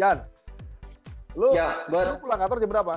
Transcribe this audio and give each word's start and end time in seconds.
Yan, 0.00 0.18
lu, 1.36 1.52
Ya, 1.52 1.84
lu 1.92 1.92
buat 1.92 2.16
pulang 2.24 2.40
kantor 2.40 2.58
jam 2.64 2.70
berapa? 2.72 2.94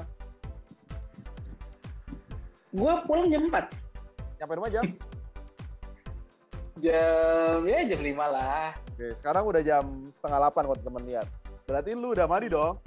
gue 2.74 2.94
pulang 3.06 3.28
jam 3.30 3.44
4. 3.54 4.40
Nyampe 4.42 4.54
rumah 4.58 4.72
jam? 4.74 4.84
Jam, 6.82 7.60
ya 7.70 7.80
jam 7.86 8.02
5 8.02 8.18
lah. 8.34 8.74
Oke, 8.98 9.08
sekarang 9.20 9.44
udah 9.46 9.62
jam 9.62 10.10
setengah 10.18 10.40
8 10.50 10.66
kalau 10.66 10.80
temen 10.82 11.04
lihat. 11.06 11.28
Berarti 11.70 11.94
lu 11.94 12.18
udah 12.18 12.26
mandi 12.26 12.50
dong? 12.50 12.82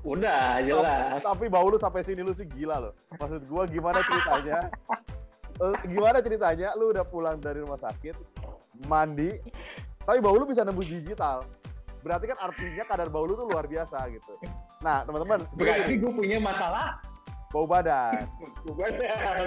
Udah, 0.00 0.62
jelas. 0.64 1.20
Tapi 1.20 1.50
bau 1.50 1.68
lu 1.68 1.76
sampai 1.76 2.06
sini 2.06 2.24
lu 2.24 2.32
sih 2.32 2.48
gila 2.48 2.88
loh. 2.88 2.94
Maksud 3.20 3.42
gua 3.50 3.66
gimana 3.66 4.00
ceritanya? 4.06 4.58
Eh, 5.56 5.72
gimana 5.88 6.20
ceritanya 6.20 6.76
lu 6.76 6.92
udah 6.92 7.00
pulang 7.00 7.40
dari 7.40 7.64
rumah 7.64 7.80
sakit, 7.80 8.12
mandi, 8.84 9.40
tapi 10.04 10.20
bau 10.20 10.36
lu 10.36 10.44
bisa 10.44 10.60
nembus 10.68 10.84
digital. 10.84 11.48
Berarti 12.06 12.30
kan 12.30 12.38
artinya 12.38 12.84
kadar 12.86 13.10
bau 13.10 13.26
lu 13.26 13.34
tuh 13.34 13.50
luar 13.50 13.66
biasa 13.66 14.06
gitu. 14.14 14.38
Nah, 14.78 15.02
teman-teman, 15.02 15.42
Berarti 15.58 15.98
gue 15.98 16.12
punya 16.14 16.38
masalah. 16.38 17.02
bau 17.50 17.66
badan. 17.66 18.30
Bukan. 18.66 18.90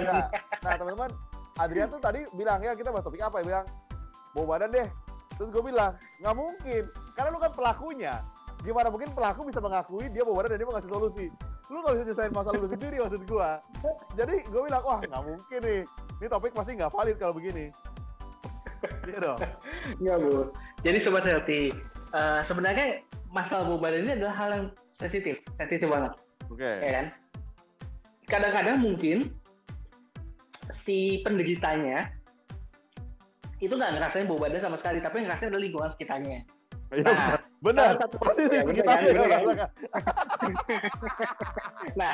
Nah, 0.04 0.28
nah 0.60 0.74
teman-teman, 0.76 1.08
Adrian 1.56 1.88
tuh 1.88 2.00
tadi 2.04 2.28
bilang 2.36 2.60
ya 2.60 2.76
kita 2.76 2.92
bahas 2.92 3.04
topik 3.08 3.24
apa 3.24 3.40
ya? 3.40 3.44
Bilang 3.48 3.66
bau 4.36 4.44
badan 4.44 4.68
deh. 4.68 4.88
Terus 5.40 5.48
gue 5.48 5.62
bilang 5.72 5.96
nggak 6.20 6.36
mungkin, 6.36 6.82
karena 7.16 7.28
lu 7.32 7.40
kan 7.40 7.52
pelakunya. 7.56 8.20
Gimana 8.60 8.92
mungkin 8.92 9.08
pelaku 9.16 9.48
bisa 9.48 9.56
mengakui 9.64 10.12
dia 10.12 10.20
bau 10.20 10.36
badan 10.36 10.52
dan 10.52 10.58
dia 10.60 10.68
mau 10.68 10.76
ngasih 10.76 10.92
solusi? 10.92 11.26
Lu 11.72 11.80
nggak 11.80 11.92
bisa 11.96 12.04
nyelesain 12.12 12.32
masalah 12.36 12.58
lu 12.60 12.68
sendiri 12.68 12.96
maksud 13.04 13.22
gue. 13.24 13.50
Jadi 14.20 14.36
gue 14.52 14.60
bilang 14.68 14.82
wah 14.84 15.00
nggak 15.00 15.22
mungkin 15.24 15.60
nih. 15.64 15.80
Ini 16.20 16.28
topik 16.28 16.52
pasti 16.52 16.76
nggak 16.76 16.92
valid 16.92 17.16
kalau 17.16 17.32
begini. 17.32 17.72
Iya 18.80 19.18
dong. 19.20 19.38
Enggak, 20.00 20.16
Bu. 20.24 20.32
Jadi 20.80 20.98
Sobat 21.04 21.28
Healthy, 21.28 21.68
eh, 22.10 22.40
sebenarnya 22.44 22.86
masalah 23.30 23.64
bau 23.64 23.78
badan 23.78 24.04
ini 24.04 24.12
adalah 24.18 24.34
hal 24.34 24.48
yang 24.50 24.66
sensitif. 24.96 25.38
Sensitif 25.56 25.86
banget. 25.86 26.12
Oke. 26.50 26.66
ya 26.66 26.90
kan? 26.92 27.06
Kadang-kadang 28.26 28.76
mungkin 28.78 29.30
si 30.82 31.22
penderitanya 31.22 32.10
itu 33.60 33.70
nggak 33.70 33.92
ngerasain 33.94 34.26
bau 34.26 34.40
badan 34.40 34.60
sama 34.60 34.76
sekali, 34.80 34.98
tapi 34.98 35.22
ngerasain 35.22 35.50
adalah 35.50 35.62
lingkungan 35.62 35.90
sekitarnya. 35.94 36.40
Iya 36.90 37.06
Nah, 37.06 37.38
benar. 37.62 37.90
satu- 38.02 38.18
Pasti 38.18 38.42
di 38.42 38.50
Ya, 38.50 38.50
bener 38.50 38.66
sekitarnya 38.66 39.06
kan, 39.06 39.14
bener 39.14 39.28
kan? 39.30 39.40
rasakan. 39.46 39.70
Nah, 41.98 42.12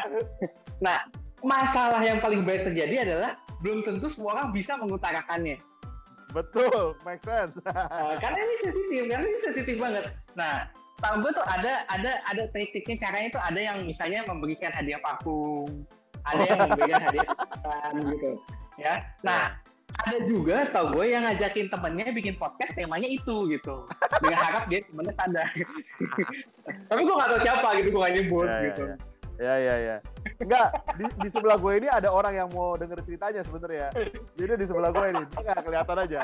nah 0.78 0.98
masalah 1.40 2.00
yang 2.02 2.18
paling 2.20 2.44
banyak 2.44 2.68
terjadi 2.72 2.94
adalah 3.08 3.30
belum 3.60 3.84
tentu 3.84 4.08
semua 4.10 4.36
orang 4.36 4.52
bisa 4.52 4.76
mengutarakannya. 4.76 5.56
Betul, 6.36 6.92
make 7.00 7.24
sense. 7.24 7.56
Nah, 7.64 8.20
karena 8.20 8.38
ini 8.44 8.54
sensitif, 8.60 9.02
karena 9.08 9.24
ini 9.24 9.38
sensitif 9.40 9.76
banget. 9.80 10.04
Nah, 10.36 10.68
tahu 11.00 11.24
gue 11.24 11.32
tuh 11.32 11.44
ada 11.48 11.88
ada 11.88 12.20
ada 12.28 12.44
trik-triknya 12.52 12.96
caranya 13.00 13.28
tuh 13.32 13.42
ada 13.42 13.60
yang 13.60 13.80
misalnya 13.88 14.20
memberikan 14.28 14.68
hadiah 14.76 15.00
parfum, 15.00 15.88
ada 16.28 16.42
yang 16.44 16.58
memberikan 16.68 17.00
hadiah 17.08 17.26
makan 17.32 17.92
gitu, 18.12 18.30
ya. 18.76 18.94
Nah, 19.24 19.56
ada 20.04 20.16
juga 20.28 20.68
tau 20.76 20.92
gue 20.92 21.08
yang 21.08 21.24
ngajakin 21.24 21.72
temennya 21.72 22.12
bikin 22.12 22.36
podcast 22.36 22.76
temanya 22.76 23.08
itu 23.08 23.48
gitu, 23.48 23.88
dengan 24.20 24.38
harap 24.44 24.68
dia 24.68 24.84
temennya 24.84 25.14
sadar. 25.16 25.48
Tapi 26.92 27.00
gue 27.00 27.14
gak 27.16 27.30
tau 27.32 27.40
siapa 27.40 27.68
gitu, 27.80 27.88
gue 27.96 28.00
gak 28.04 28.14
nyebut 28.20 28.44
Ya, 28.44 28.52
ya, 28.52 28.64
gitu. 28.68 28.82
ya. 28.84 28.96
Ya 28.96 29.15
ya 29.36 29.54
ya. 29.60 29.96
Enggak, 30.40 30.68
di, 30.96 31.04
di 31.22 31.28
sebelah 31.30 31.56
gue 31.60 31.72
ini 31.78 31.88
ada 31.88 32.08
orang 32.10 32.34
yang 32.34 32.48
mau 32.50 32.74
denger 32.74 33.04
ceritanya 33.04 33.44
sebenarnya. 33.46 33.92
Jadi 34.36 34.52
di 34.58 34.66
sebelah 34.66 34.90
gue 34.90 35.06
ini, 35.12 35.22
dia 35.32 35.40
nggak 35.44 35.64
kelihatan 35.64 35.96
aja. 36.02 36.20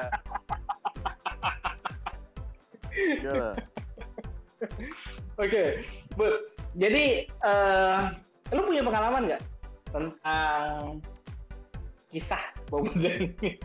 Gila. 2.92 3.52
Oke, 5.40 5.64
Bu. 6.14 6.28
Jadi, 6.76 7.28
eh 7.28 8.00
lu 8.52 8.60
punya 8.68 8.82
pengalaman 8.84 9.22
nggak 9.28 9.42
tentang 9.92 11.00
kisah 12.12 12.42
bau 12.68 12.84
badan 12.84 13.28
ini? 13.28 13.60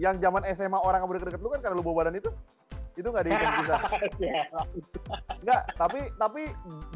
Yang 0.00 0.16
zaman 0.24 0.42
SMA 0.56 0.80
orang 0.80 1.04
yang 1.04 1.12
deket-deket 1.12 1.40
lu 1.44 1.52
kan 1.52 1.60
karena 1.60 1.76
lu 1.76 1.84
bawa 1.84 2.04
badan 2.04 2.16
itu, 2.16 2.32
itu 3.00 3.08
nggak 3.08 3.24
dihitung 3.24 3.54
kisah. 3.58 3.80
Ya, 4.20 4.44
Enggak, 5.40 5.62
tapi 5.74 6.00
tapi 6.14 6.42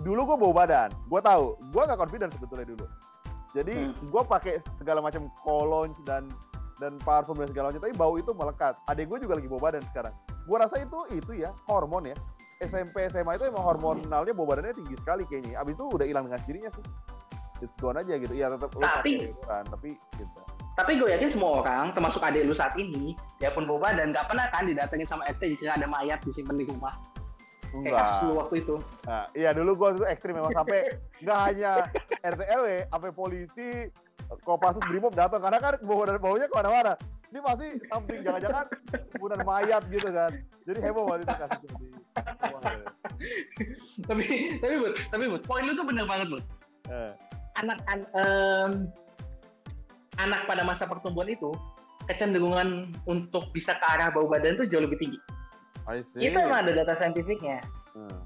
dulu 0.00 0.20
gue 0.26 0.36
bawa 0.38 0.54
badan. 0.62 0.90
Gue 1.08 1.20
tahu, 1.20 1.56
gue 1.64 1.82
nggak 1.82 1.98
confident 1.98 2.30
sebetulnya 2.30 2.68
dulu. 2.68 2.86
Jadi 3.54 3.74
Hmm. 3.88 3.94
gue 4.04 4.22
pakai 4.22 4.54
segala 4.76 5.00
macam 5.00 5.26
cologne 5.40 5.94
dan 6.04 6.28
dan 6.76 6.98
parfum 7.00 7.38
dan 7.38 7.48
segala 7.48 7.70
macam, 7.70 7.80
tapi 7.80 7.94
bau 7.94 8.14
itu 8.14 8.30
melekat. 8.30 8.74
Adek 8.84 9.06
gue 9.06 9.18
juga 9.22 9.38
lagi 9.38 9.46
bawa 9.46 9.70
badan 9.70 9.82
sekarang. 9.88 10.12
Gue 10.44 10.56
rasa 10.58 10.76
itu 10.76 10.98
itu 11.10 11.32
ya 11.34 11.54
hormon 11.64 12.04
ya. 12.04 12.16
SMP 12.60 13.08
SMA 13.08 13.34
itu 13.34 13.44
emang 13.44 13.62
hormonalnya 13.62 14.30
bau 14.30 14.44
badannya 14.44 14.74
tinggi 14.74 14.94
sekali 14.94 15.24
kayaknya. 15.24 15.56
Abis 15.56 15.74
itu 15.74 15.84
udah 15.86 16.04
hilang 16.04 16.26
dengan 16.26 16.40
sendirinya 16.40 16.70
sih. 16.70 16.84
It's 17.62 17.72
gone 17.78 17.96
aja 17.96 18.18
gitu. 18.18 18.30
Iya 18.30 18.52
tetap 18.52 18.74
lu 18.74 18.82
Tapi- 18.82 19.16
pakai 19.16 19.32
ukuran, 19.32 19.64
tapi 19.70 19.88
gitu. 20.12 20.40
Tapi 20.74 20.98
gue 20.98 21.06
yakin 21.06 21.30
semua 21.30 21.62
orang, 21.62 21.94
termasuk 21.94 22.18
adik 22.18 22.50
lu 22.50 22.54
saat 22.58 22.74
ini, 22.74 23.14
dia 23.38 23.54
pun 23.54 23.62
bau 23.62 23.78
badan, 23.78 24.10
nggak 24.10 24.26
pernah 24.26 24.50
kan 24.50 24.66
didatengin 24.66 25.06
sama 25.06 25.22
RT 25.30 25.54
jika 25.54 25.78
ada 25.78 25.86
mayat 25.86 26.18
disimpan 26.26 26.58
di 26.58 26.66
rumah. 26.66 26.98
Kayak 27.70 27.94
kasus 27.94 28.14
lu 28.14 28.26
Enggak. 28.26 28.38
waktu 28.42 28.54
itu. 28.62 28.76
Nah, 29.06 29.24
iya 29.34 29.50
dulu 29.54 29.70
gue 29.74 29.88
itu 29.98 30.06
ekstrim 30.06 30.34
memang 30.38 30.54
sampai 30.54 30.78
nggak 31.22 31.38
hanya 31.46 31.72
RT 32.26 32.40
RW, 32.42 32.66
sampai 32.90 33.10
polisi, 33.14 33.70
Kopassus 34.42 34.82
Brimob 34.90 35.14
datang 35.14 35.42
karena 35.42 35.58
kan 35.62 35.74
bau 35.86 36.02
dan 36.02 36.18
baunya 36.18 36.46
ke 36.50 36.54
mana-mana. 36.58 36.98
Ini 37.30 37.38
pasti 37.42 37.66
something 37.90 38.18
jangan-jangan 38.22 38.66
kemudian 39.14 39.42
mayat 39.42 39.82
gitu 39.90 40.08
kan. 40.10 40.30
Jadi 40.64 40.78
heboh 40.80 41.02
waktu 41.06 41.22
itu 41.26 41.34
kasusnya 41.34 41.70
di 41.78 41.86
rumah. 41.90 42.02
tapi, 44.06 44.24
tapi 44.62 44.74
Bud, 44.78 44.94
tapi 45.10 45.24
Bud, 45.28 45.42
poin 45.42 45.62
lu 45.66 45.74
tuh 45.74 45.86
bener 45.86 46.06
banget 46.06 46.26
Bud. 46.30 46.44
Eh, 46.90 47.12
Anak, 47.58 47.78
an, 47.90 48.00
em, 48.14 48.70
anak 50.16 50.46
pada 50.46 50.62
masa 50.62 50.84
pertumbuhan 50.84 51.30
itu, 51.30 51.50
kecenderungan 52.06 52.92
untuk 53.04 53.48
bisa 53.50 53.74
ke 53.74 53.84
arah 53.84 54.12
bau 54.12 54.28
badan 54.28 54.60
tuh 54.60 54.66
jauh 54.68 54.84
lebih 54.84 55.00
tinggi. 55.00 55.18
I 55.84 56.00
see. 56.00 56.24
Itu 56.24 56.36
emang 56.36 56.64
ada 56.64 56.72
data 56.72 56.94
saintifiknya. 56.96 57.60
Hmm, 57.92 58.20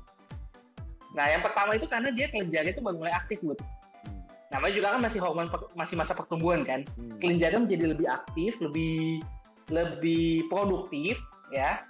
Nah, 1.08 1.24
yang 1.26 1.40
pertama 1.42 1.74
itu 1.74 1.88
karena 1.88 2.12
dia 2.12 2.28
kelenjarnya 2.28 2.76
itu 2.76 2.82
baru 2.84 3.00
mulai 3.00 3.14
aktif, 3.16 3.40
Bud. 3.40 3.58
hmm, 3.58 4.20
Namanya 4.54 4.74
juga 4.76 4.86
kan 4.94 5.00
masih 5.02 5.20
hormon 5.24 5.46
masih 5.74 5.94
masa 5.96 6.12
pertumbuhan 6.14 6.62
kan. 6.62 6.84
hmm. 6.94 7.18
Kelenjarnya 7.18 7.60
menjadi 7.64 7.84
lebih 7.96 8.06
aktif, 8.06 8.52
lebih 8.60 9.24
lebih 9.68 10.46
produktif, 10.48 11.16
ya. 11.50 11.82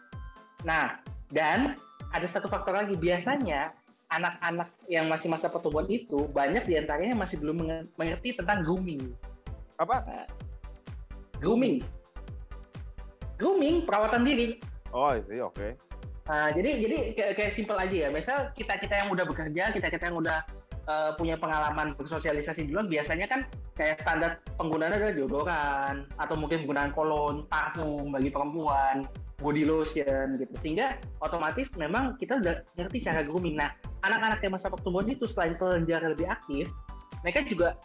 Nah, 0.64 0.98
dan 1.30 1.76
ada 2.10 2.26
satu 2.32 2.48
faktor 2.48 2.74
lagi 2.74 2.94
biasanya 2.96 3.70
anak-anak 4.08 4.72
yang 4.88 5.06
masih 5.06 5.28
masa 5.28 5.52
pertumbuhan 5.52 5.84
itu 5.86 6.24
banyak 6.32 6.64
di 6.64 6.80
antaranya 6.80 7.12
masih 7.14 7.36
belum 7.38 7.60
menge- 7.60 7.88
mengerti 8.00 8.32
tentang 8.34 8.64
grooming. 8.64 9.12
Apa? 9.78 10.26
Grooming. 11.38 11.78
Grooming, 13.38 13.86
perawatan 13.86 14.26
diri. 14.26 14.58
Oh, 14.90 15.14
I 15.14 15.22
see. 15.30 15.38
Oke. 15.38 15.78
Nah, 16.28 16.52
jadi 16.52 16.70
jadi 16.82 16.96
kayak, 17.14 17.32
kayak 17.38 17.52
simpel 17.54 17.78
aja 17.78 17.96
ya. 17.96 18.08
Misal 18.10 18.50
kita 18.58 18.76
kita 18.82 18.94
yang 19.00 19.08
udah 19.14 19.24
bekerja, 19.24 19.72
kita 19.72 19.88
kita 19.88 20.10
yang 20.10 20.18
udah 20.18 20.44
eh, 20.84 21.10
punya 21.16 21.38
pengalaman 21.38 21.94
bersosialisasi 21.96 22.68
duluan, 22.68 22.90
biasanya 22.90 23.30
kan 23.30 23.40
kayak 23.78 24.02
standar 24.02 24.42
penggunaan 24.58 24.98
adalah 24.98 25.14
deodoran 25.14 25.94
atau 26.18 26.34
mungkin 26.34 26.66
penggunaan 26.66 26.92
kolon, 26.92 27.46
parfum 27.48 28.10
bagi 28.12 28.28
perempuan, 28.34 29.06
body 29.38 29.62
lotion 29.64 30.36
gitu. 30.36 30.52
Sehingga 30.60 30.98
otomatis 31.22 31.70
memang 31.78 32.18
kita 32.18 32.42
udah 32.42 32.66
ngerti 32.76 33.06
cara 33.06 33.22
grooming. 33.22 33.56
Nah, 33.56 33.72
anak-anak 34.02 34.42
yang 34.42 34.52
masa 34.58 34.68
pertumbuhan 34.68 35.08
itu 35.08 35.24
selain 35.30 35.54
kelenjar 35.56 36.02
lebih 36.02 36.26
aktif, 36.28 36.66
mereka 37.22 37.46
juga 37.46 37.78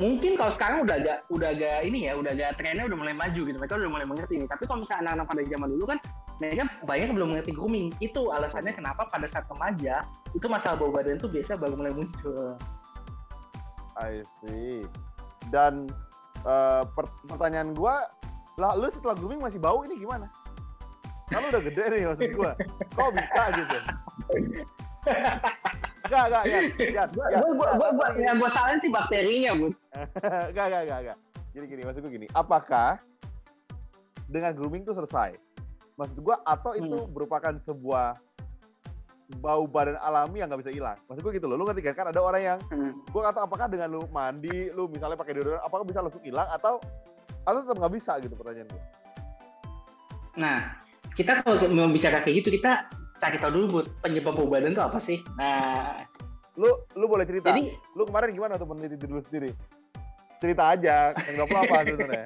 mungkin 0.00 0.32
kalau 0.40 0.56
sekarang 0.56 0.88
udah 0.88 0.96
agak 0.96 1.18
udah 1.28 1.48
agak 1.52 1.84
ini 1.84 2.08
ya, 2.08 2.16
udah 2.16 2.32
agak 2.32 2.56
trennya 2.56 2.88
udah 2.88 2.96
mulai 2.96 3.12
maju 3.12 3.40
gitu. 3.44 3.56
Mereka 3.60 3.76
udah 3.76 3.92
mulai 3.92 4.06
mengerti 4.08 4.40
ini. 4.40 4.48
Tapi 4.48 4.64
kalau 4.64 4.80
misalnya 4.80 5.12
anak-anak 5.12 5.26
pada 5.28 5.42
zaman 5.44 5.68
dulu 5.76 5.84
kan 5.84 5.98
mereka 6.40 6.64
banyak 6.88 7.08
belum 7.12 7.28
mengerti 7.36 7.52
grooming. 7.52 7.92
Itu 8.00 8.32
alasannya 8.32 8.72
kenapa 8.72 9.04
pada 9.12 9.28
saat 9.28 9.44
remaja 9.52 10.08
itu 10.32 10.46
masalah 10.48 10.80
bau 10.80 10.88
badan 10.88 11.20
itu 11.20 11.28
biasa 11.28 11.60
baru 11.60 11.76
mulai 11.76 11.92
muncul. 11.92 12.56
I 14.00 14.24
see. 14.40 14.88
Dan 15.52 15.92
per- 16.96 17.20
pertanyaan 17.28 17.76
gua, 17.76 18.08
lah 18.56 18.72
lu 18.72 18.88
setelah 18.88 19.12
grooming 19.12 19.44
masih 19.44 19.60
bau 19.60 19.84
ini 19.84 20.00
gimana? 20.00 20.32
Kan 21.28 21.44
lu 21.44 21.52
udah 21.52 21.60
gede 21.60 21.84
nih 21.92 22.08
maksud 22.08 22.30
gua. 22.32 22.56
Kok 22.96 23.10
bisa 23.12 23.42
gitu? 23.52 23.76
Enggak, 26.10 26.24
enggak, 26.26 27.06
Gua, 27.14 27.26
ya. 27.30 27.38
gua, 27.38 27.50
gua, 27.54 27.68
gua, 27.78 27.88
gua, 27.94 28.06
yang 28.18 28.42
gua 28.42 28.50
salahin 28.50 28.82
sih 28.82 28.90
bakterinya, 28.90 29.54
Bu. 29.54 29.66
Enggak, 30.50 30.66
enggak, 30.66 30.82
enggak, 30.82 30.98
enggak. 31.06 31.18
Gini, 31.50 31.64
gini, 31.70 31.82
maksud 31.86 32.00
gue 32.02 32.12
gini. 32.14 32.26
Apakah 32.34 32.98
dengan 34.26 34.54
grooming 34.58 34.82
itu 34.82 34.94
selesai? 34.94 35.38
Maksud 35.94 36.18
gua, 36.18 36.42
atau 36.42 36.74
itu 36.74 37.06
merupakan 37.14 37.54
sebuah 37.62 38.18
bau 39.38 39.62
badan 39.70 39.94
alami 40.02 40.42
yang 40.42 40.50
nggak 40.50 40.66
bisa 40.66 40.74
hilang? 40.74 40.98
Maksud 41.06 41.22
gue 41.22 41.32
gitu 41.38 41.46
loh, 41.46 41.54
lu 41.54 41.62
ngerti 41.70 41.86
kan? 41.86 41.94
Kan 41.94 42.06
ada 42.10 42.18
orang 42.18 42.42
yang, 42.42 42.58
gua 43.14 43.30
kata 43.30 43.46
apakah 43.46 43.66
dengan 43.70 43.94
lu 43.94 44.02
mandi, 44.10 44.70
lu 44.74 44.90
misalnya 44.90 45.14
pakai 45.14 45.38
deodoran, 45.38 45.62
apakah 45.62 45.86
bisa 45.86 46.02
langsung 46.02 46.22
hilang 46.26 46.50
atau 46.50 46.82
atau 47.46 47.58
tetap 47.62 47.78
nggak 47.78 47.94
bisa 47.94 48.18
gitu 48.18 48.34
pertanyaan 48.34 48.66
gue? 48.66 48.82
Nah, 50.38 50.58
kita 51.14 51.42
kalau 51.42 51.62
mau 51.70 51.90
bicara 51.90 52.22
kayak 52.22 52.42
gitu, 52.42 52.58
kita 52.58 52.86
cari 53.20 53.36
tahu 53.36 53.52
dulu 53.52 53.66
buat 53.78 53.86
penyebab 54.00 54.34
bau 54.34 54.48
badan 54.48 54.72
itu 54.72 54.82
apa 54.82 54.98
sih 54.98 55.20
nah 55.36 56.02
Lu 56.58 56.66
lu 56.98 57.06
boleh 57.08 57.24
cerita. 57.24 57.54
jadi 57.54 57.72
Lu 57.96 58.04
kemarin 58.04 58.34
gimana 58.34 58.58
tuh 58.60 58.68
meneliti 58.68 59.00
diri 59.00 59.12
lu 59.14 59.22
sendiri? 59.24 59.50
Cerita 60.42 60.74
aja, 60.74 61.14
enggak 61.24 61.46
apa 61.48 61.56
apa 61.64 61.76
sebenarnya. 61.88 62.24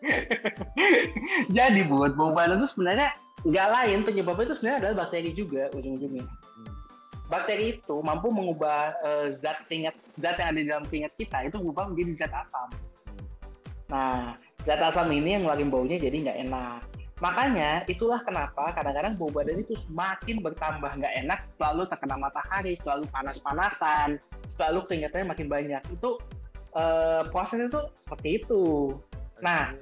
jadi 1.56 1.80
buat 1.86 2.12
bau 2.16 2.32
badan 2.32 2.60
itu 2.60 2.68
sebenarnya 2.72 3.08
nggak 3.46 3.68
lain 3.72 3.98
penyebabnya 4.04 4.44
itu 4.52 4.54
sebenarnya 4.60 4.78
adalah 4.84 4.96
bakteri 5.06 5.30
juga 5.32 5.62
ujung-ujungnya 5.72 6.24
Hmm. 6.50 6.76
bakteri 7.30 7.78
itu 7.78 7.96
mampu 8.02 8.28
mengubah 8.28 8.92
eh, 9.00 9.26
zat 9.38 9.64
keringat 9.64 9.94
zat 10.18 10.36
yang 10.36 10.48
ada 10.50 10.60
di 10.60 10.66
dalam 10.68 10.84
keringat 10.84 11.12
kita 11.16 11.38
itu 11.46 11.56
berubah 11.56 11.88
menjadi 11.88 12.26
zat 12.26 12.32
asam. 12.34 12.68
Nah, 13.88 14.34
zat 14.66 14.82
asam 14.82 15.08
ini 15.08 15.38
yang 15.38 15.46
ngeluarin 15.46 15.70
baunya 15.70 15.96
jadi 15.96 16.16
nggak 16.26 16.38
enak. 16.50 16.80
Makanya 17.20 17.84
itulah 17.84 18.24
kenapa 18.24 18.72
kadang-kadang 18.72 19.12
bau 19.20 19.28
badan 19.28 19.60
itu 19.60 19.76
semakin 19.88 20.40
bertambah 20.40 20.88
nggak 20.88 21.14
enak, 21.20 21.40
selalu 21.60 21.84
terkena 21.92 22.16
matahari, 22.16 22.80
selalu 22.80 23.04
panas-panasan, 23.12 24.16
selalu 24.56 24.88
keringatnya 24.88 25.28
makin 25.28 25.48
banyak. 25.52 25.82
Itu 25.92 26.16
eh, 26.80 27.22
prosesnya 27.28 27.68
itu 27.68 27.80
seperti 28.08 28.28
itu. 28.40 28.64
Nah, 29.44 29.76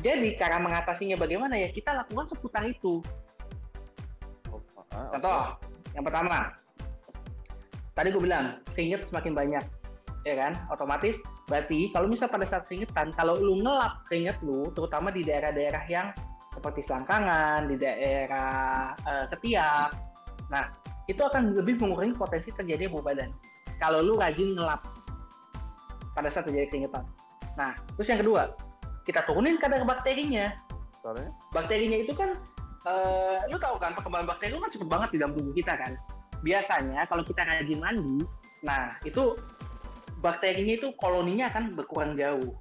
Jadi 0.00 0.32
cara 0.40 0.56
mengatasinya 0.56 1.12
bagaimana 1.20 1.60
ya? 1.60 1.68
Kita 1.68 1.92
lakukan 1.92 2.32
seputar 2.32 2.64
itu. 2.64 3.04
Oh, 4.48 4.56
ah, 4.96 5.12
Contoh, 5.12 5.40
yang 5.92 6.04
pertama, 6.08 6.56
tadi 7.92 8.08
gue 8.08 8.22
bilang 8.24 8.64
keringet 8.72 9.04
semakin 9.12 9.36
banyak, 9.36 9.64
ya 10.24 10.34
kan? 10.40 10.56
Otomatis 10.72 11.20
berarti 11.52 11.92
kalau 11.92 12.08
misal 12.08 12.32
pada 12.32 12.48
saat 12.48 12.64
keringetan, 12.64 13.12
kalau 13.12 13.36
lu 13.36 13.60
ngelap 13.60 14.00
keringet 14.08 14.40
lu, 14.40 14.72
terutama 14.72 15.12
di 15.12 15.20
daerah-daerah 15.20 15.84
yang 15.92 16.08
seperti 16.60 16.84
selangkangan, 16.84 17.66
di 17.72 17.80
daerah 17.80 18.92
eh, 19.08 19.26
ketiak, 19.32 19.90
nah 20.52 20.68
itu 21.08 21.24
akan 21.24 21.56
lebih 21.56 21.80
mengurangi 21.80 22.12
potensi 22.12 22.52
terjadi 22.52 22.92
bau 22.92 23.00
badan. 23.00 23.32
Kalau 23.80 24.04
lu 24.04 24.20
rajin 24.20 24.52
ngelap 24.54 24.84
pada 26.12 26.28
saat 26.28 26.44
terjadi 26.44 26.68
keringetan. 26.68 27.08
Nah, 27.56 27.72
terus 27.96 28.12
yang 28.12 28.20
kedua, 28.20 28.52
kita 29.10 29.26
turunin 29.26 29.56
kadar 29.58 29.82
bakterinya 29.82 30.52
Soalnya? 31.00 31.32
bakterinya 31.50 31.98
itu 31.98 32.12
kan 32.12 32.36
eh, 32.86 33.38
lu 33.48 33.56
tahu 33.56 33.80
kan 33.80 33.96
perkembangan 33.96 34.28
bakteri 34.30 34.54
itu 34.54 34.60
kan 34.60 34.70
cepet 34.70 34.88
banget 34.88 35.08
di 35.10 35.18
dalam 35.18 35.32
tubuh 35.34 35.54
kita 35.56 35.72
kan 35.74 35.92
biasanya 36.40 37.00
kalau 37.08 37.22
kita 37.24 37.42
rajin 37.44 37.80
mandi 37.80 38.18
nah 38.60 38.92
itu 39.08 39.36
bakterinya 40.20 40.76
itu 40.76 40.88
koloninya 41.00 41.48
akan 41.48 41.74
berkurang 41.74 42.12
jauh 42.14 42.52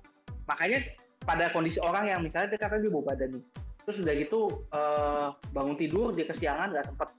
makanya 0.48 0.80
pada 1.28 1.52
kondisi 1.52 1.78
orang 1.84 2.08
yang 2.08 2.20
misalnya 2.24 2.56
dia 2.56 2.60
kata 2.64 2.80
dia 2.80 2.90
bau 2.90 3.04
badan 3.04 3.38
nih 3.38 3.44
terus 3.90 4.06
udah 4.06 4.16
gitu 4.22 4.42
eh, 4.70 5.28
bangun 5.50 5.76
tidur 5.82 6.14
dia 6.14 6.30
kesiangan 6.30 6.70
nggak 6.78 6.86
sempet 6.94 7.10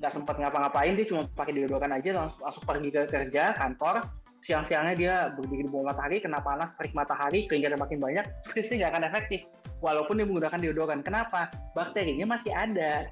nggak 0.00 0.12
sempet 0.16 0.34
ngapa-ngapain 0.40 0.96
dia 0.96 1.06
cuma 1.06 1.28
pakai 1.36 1.52
deodoran 1.52 1.92
aja 1.92 2.10
langsung, 2.16 2.40
langsung 2.40 2.64
pergi 2.64 2.88
ke 2.88 3.02
kerja 3.12 3.52
kantor 3.54 4.00
siang-siangnya 4.42 4.94
dia 4.98 5.14
berdiri 5.36 5.68
di 5.68 5.70
bawah 5.70 5.94
matahari 5.94 6.18
kena 6.18 6.42
panas 6.42 6.74
terik 6.80 6.96
matahari 6.96 7.46
keringatnya 7.46 7.78
makin 7.78 8.00
banyak 8.00 8.24
pasti 8.56 8.74
nggak 8.80 8.90
akan 8.90 9.04
efektif 9.06 9.40
walaupun 9.82 10.16
dia 10.16 10.24
menggunakan 10.24 10.62
deodoran. 10.62 11.02
Kenapa? 11.02 11.50
Bakterinya 11.74 12.38
masih 12.38 12.54
ada. 12.54 13.10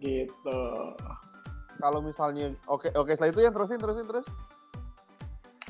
Gitu. 0.00 0.60
Kalau 1.80 2.00
misalnya 2.00 2.56
oke 2.66 2.88
oke 2.96 3.12
setelah 3.12 3.30
itu 3.30 3.40
yang 3.44 3.54
terusin 3.54 3.78
terusin 3.78 4.08
terus. 4.08 4.26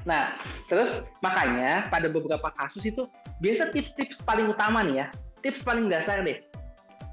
Nah, 0.08 0.32
terus 0.72 1.04
makanya 1.20 1.84
pada 1.92 2.08
beberapa 2.08 2.48
kasus 2.56 2.81
itu 2.88 3.04
biasa 3.44 3.69
tips-tips 3.75 4.22
paling 4.25 4.48
utama 4.48 4.81
nih 4.87 5.04
ya. 5.04 5.06
Tips 5.40 5.64
paling 5.64 5.88
dasar 5.88 6.20
deh. 6.20 6.40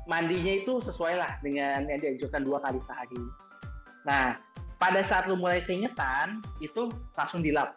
Mandinya 0.08 0.54
itu 0.56 0.80
sesuai 0.84 1.20
lah 1.20 1.32
dengan 1.44 1.88
yang 1.88 2.00
dianjurkan 2.00 2.48
dua 2.48 2.64
kali 2.64 2.80
sehari. 2.88 3.24
Nah, 4.08 4.40
pada 4.80 5.04
saat 5.08 5.28
lu 5.28 5.36
mulai 5.36 5.64
keringetan, 5.68 6.40
itu 6.64 6.88
langsung 7.20 7.44
dilap. 7.44 7.76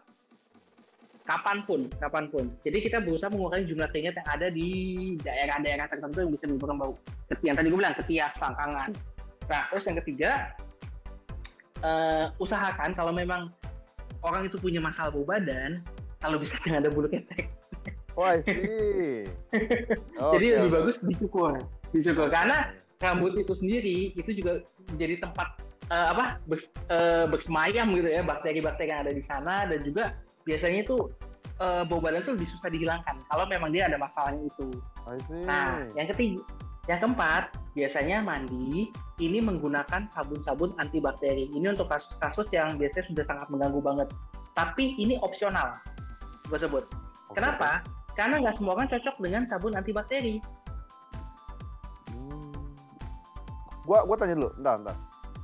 Kapan 1.26 1.62
pun, 1.66 1.86
kapan 1.98 2.26
pun. 2.30 2.50
Jadi 2.66 2.86
kita 2.86 3.02
berusaha 3.02 3.30
mengurangi 3.30 3.70
jumlah 3.70 3.90
keringat 3.90 4.18
yang 4.18 4.28
ada 4.30 4.46
di 4.50 4.68
daerah-daerah 5.22 5.86
tertentu 5.86 6.26
yang 6.26 6.30
bisa 6.34 6.44
menimbulkan 6.50 6.78
bau. 6.78 6.94
Yang 7.42 7.56
tadi 7.62 7.66
gue 7.70 7.78
bilang, 7.78 7.96
ketiak, 7.98 8.32
selangkangan. 8.38 8.90
Nah, 9.50 9.62
terus 9.70 9.84
yang 9.86 9.98
ketiga, 10.02 10.30
eh, 11.82 12.26
usahakan 12.38 12.94
kalau 12.94 13.10
memang 13.14 13.50
orang 14.22 14.46
itu 14.46 14.58
punya 14.58 14.82
masalah 14.82 15.10
bau 15.10 15.26
badan, 15.26 15.82
kalau 16.20 16.36
bisa 16.38 16.54
jangan 16.62 16.82
ada 16.86 16.90
bulu 16.90 17.06
ketek. 17.10 17.48
Wah, 18.18 18.38
sih. 18.42 19.26
Jadi 20.34 20.46
lebih 20.56 20.70
bagus 20.70 20.96
dicukur, 21.02 21.58
dicukur 21.94 22.28
karena 22.30 22.74
rambut 23.00 23.32
itu 23.38 23.56
sendiri 23.56 24.12
itu 24.12 24.30
juga 24.36 24.60
menjadi 24.92 25.24
tempat 25.24 25.48
eh, 25.88 26.06
apa 26.12 26.24
eh, 26.92 27.24
bersemayam 27.26 27.96
gitu 27.96 28.08
ya 28.08 28.22
bakteri-bakteri 28.22 28.92
yang 28.92 29.00
ada 29.08 29.12
di 29.14 29.22
sana 29.24 29.64
dan 29.66 29.80
juga 29.82 30.04
biasanya 30.44 30.84
itu 30.84 30.96
eh, 31.60 31.82
bau 31.88 32.00
badan 32.00 32.22
itu 32.22 32.32
lebih 32.36 32.48
susah 32.58 32.68
dihilangkan 32.68 33.16
kalau 33.32 33.44
memang 33.48 33.72
dia 33.72 33.88
ada 33.88 33.96
masalahnya 33.96 34.44
itu. 34.46 34.68
I 35.08 35.18
see. 35.26 35.44
Nah, 35.48 35.88
yang 35.96 36.08
ketiga, 36.12 36.44
yang 36.88 36.98
keempat, 37.00 37.54
biasanya 37.76 38.24
mandi 38.24 38.90
ini 39.20 39.38
menggunakan 39.38 40.08
sabun-sabun 40.10 40.72
antibakteri. 40.80 41.46
Ini 41.52 41.76
untuk 41.76 41.86
kasus-kasus 41.92 42.48
yang 42.50 42.80
biasanya 42.80 43.04
sudah 43.12 43.24
sangat 43.28 43.46
mengganggu 43.52 43.80
banget. 43.84 44.08
Tapi 44.56 44.96
ini 44.98 45.20
opsional, 45.20 45.76
gue 46.48 46.58
sebut. 46.58 46.84
Kenapa? 47.30 47.84
Karena 48.20 48.36
nggak 48.36 48.60
semua 48.60 48.76
orang 48.76 48.88
cocok 48.92 49.16
dengan 49.24 49.42
sabun 49.48 49.72
antibakteri. 49.72 50.44
Hmm. 52.12 52.52
Gua 53.88 54.04
gua 54.04 54.16
tanya 54.20 54.36
dulu, 54.36 54.52
entar 54.60 54.76
entar. 54.76 54.96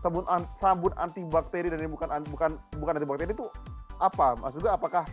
Sabun 0.04 0.28
an- 0.28 0.50
sabun 0.60 0.92
antibakteri 1.00 1.72
dan 1.72 1.80
ini 1.80 1.88
bukan 1.88 2.12
an- 2.12 2.28
bukan 2.28 2.60
bukan 2.76 3.00
antibakteri 3.00 3.32
itu 3.32 3.48
apa? 3.96 4.36
Maksud 4.36 4.60
gua 4.60 4.76
apakah 4.76 5.08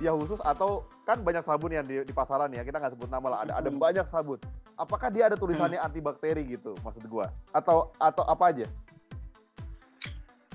ya 0.00 0.16
khusus 0.16 0.40
atau 0.40 0.88
kan 1.04 1.20
banyak 1.20 1.44
sabun 1.44 1.72
yang 1.72 1.84
di, 1.84 2.00
di 2.00 2.12
pasaran 2.16 2.48
ya 2.52 2.64
kita 2.64 2.80
nggak 2.80 2.96
sebut 2.96 3.08
nama 3.12 3.28
lah 3.28 3.38
ada 3.44 3.52
ada 3.60 3.68
Hmm. 3.72 3.80
banyak 3.80 4.04
sabun 4.08 4.36
apakah 4.76 5.08
dia 5.08 5.28
ada 5.32 5.40
tulisannya 5.40 5.80
antibakteri 5.80 6.44
gitu 6.44 6.76
maksud 6.84 7.00
gua 7.08 7.32
atau 7.48 7.88
atau 7.96 8.20
apa 8.28 8.44
aja 8.52 8.66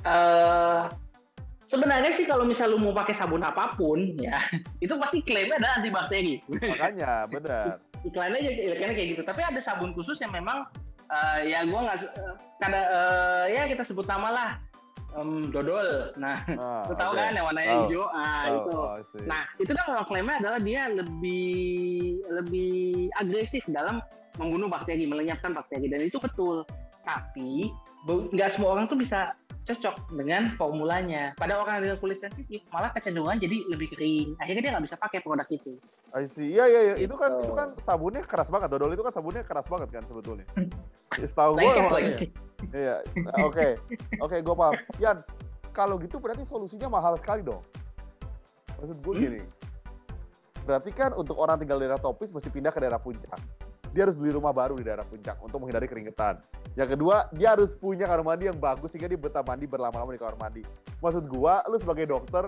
eh 0.05 0.83
sebenarnya 1.71 2.11
sih 2.13 2.27
kalau 2.27 2.43
misal 2.43 2.67
lu 2.67 2.77
mau 2.77 2.91
pakai 2.91 3.15
sabun 3.15 3.39
apa 3.39 3.71
pun 3.73 4.13
ya 4.19 4.43
itu 4.83 4.91
pasti 4.93 5.23
klaimnya 5.23 5.57
ada 5.57 5.79
antibakteri. 5.79 6.43
makanya 6.51 7.25
benar. 7.25 7.79
Iklannya 8.07 8.37
aja 8.39 8.51
iklannya 8.51 8.95
kayak 8.97 9.09
gitu. 9.13 9.23
Tapi 9.23 9.41
ada 9.41 9.59
sabun 9.61 9.93
khusus 9.93 10.17
yang 10.19 10.33
memang 10.33 10.65
eh, 11.07 11.47
ya 11.47 11.61
gua 11.63 11.85
nggak 11.85 11.97
kada 12.57 12.81
eh, 12.81 13.45
ya 13.53 13.61
kita 13.69 13.85
sebut 13.85 14.03
nama 14.03 14.29
lah 14.29 14.49
em, 15.13 15.47
dodol. 15.47 16.09
Nah 16.17 16.41
Ah, 16.57 16.81
lu 16.89 16.97
tahu 16.97 17.13
oke. 17.13 17.19
kan 17.21 17.31
yang 17.31 17.45
warnanya 17.45 17.71
Tahu. 17.71 17.83
hijau? 17.85 18.03
Ah 18.09 18.41
Oh, 18.41 18.55
itu. 18.57 18.71
oh, 18.73 18.95
nah 19.29 19.43
itu 19.55 19.71
kan 19.71 19.85
kalau 19.85 20.03
klaimnya 20.09 20.35
adalah 20.41 20.59
dia 20.59 20.81
lebih 20.89 21.53
lebih 22.27 22.73
agresif 23.15 23.61
dalam 23.69 24.01
membunuh 24.41 24.65
bakteri 24.65 25.05
melenyapkan 25.05 25.53
bakteri. 25.53 25.85
Dan 25.85 26.01
itu 26.03 26.17
betul. 26.17 26.65
Tapi 27.05 27.69
nggak 28.33 28.57
semua 28.57 28.73
orang 28.73 28.89
tuh 28.89 28.97
bisa 28.97 29.37
cocok 29.61 29.95
dengan 30.09 30.57
formulanya 30.57 31.37
pada 31.37 31.61
orang 31.61 31.85
dengan 31.85 31.97
kulit 32.01 32.17
sensitif 32.17 32.65
malah 32.73 32.89
kecenderungan 32.91 33.37
jadi 33.37 33.57
lebih 33.69 33.93
kering 33.93 34.33
akhirnya 34.41 34.61
dia 34.65 34.71
nggak 34.73 34.85
bisa 34.89 34.97
pakai 34.97 35.21
produk 35.21 35.45
itu 35.49 35.77
I 36.11 36.27
see. 36.27 36.51
Iya 36.51 36.65
iya 36.67 36.81
iya. 36.91 36.95
Itu 36.99 37.15
kan 37.15 37.39
Gitu. 37.39 37.47
itu 37.47 37.53
kan 37.55 37.69
sabunnya 37.79 38.19
keras 38.19 38.51
banget. 38.51 38.67
Dodol 38.67 38.91
itu 38.91 38.99
kan 38.99 39.15
sabunnya 39.15 39.47
keras 39.47 39.63
banget 39.63 39.95
kan 39.95 40.03
sebetulnya. 40.03 40.43
Ya, 41.15 41.23
Setahu 41.23 41.55
gue 41.55 41.71
makanya. 41.71 42.17
Iya. 42.75 42.95
Oke. 43.47 43.79
Oke, 44.19 44.43
gue 44.43 44.55
paham. 44.55 44.75
Yan, 44.99 45.23
kalau 45.71 45.95
gitu 46.03 46.19
berarti 46.19 46.43
solusinya 46.43 46.91
mahal 46.91 47.15
sekali 47.15 47.47
dong. 47.47 47.63
Maksud 48.75 48.97
gue 48.99 49.13
Hmm? 49.15 49.23
gini. 49.23 49.41
Berarti 50.61 50.91
kan 50.91 51.15
untuk 51.15 51.39
orang 51.39 51.57
tinggal 51.57 51.79
di 51.79 51.87
daerah 51.87 51.95
tropis 51.95 52.29
mesti 52.29 52.51
pindah 52.51 52.75
ke 52.75 52.83
daerah 52.83 52.99
puncak. 52.99 53.39
Dia 53.91 54.07
harus 54.07 54.15
beli 54.15 54.31
rumah 54.31 54.55
baru 54.55 54.79
di 54.79 54.87
daerah 54.87 55.03
puncak 55.03 55.35
untuk 55.43 55.59
menghindari 55.59 55.87
keringetan. 55.87 56.39
Yang 56.79 56.95
kedua, 56.95 57.27
dia 57.35 57.53
harus 57.55 57.75
punya 57.75 58.07
kamar 58.07 58.23
mandi 58.23 58.47
yang 58.47 58.55
bagus 58.55 58.95
sehingga 58.95 59.11
dia 59.11 59.19
betah 59.19 59.43
mandi 59.43 59.67
berlama-lama 59.67 60.15
di 60.15 60.19
kamar 60.19 60.39
mandi. 60.39 60.63
Maksud 61.03 61.27
gua, 61.27 61.59
lu 61.67 61.75
sebagai 61.75 62.07
dokter 62.07 62.47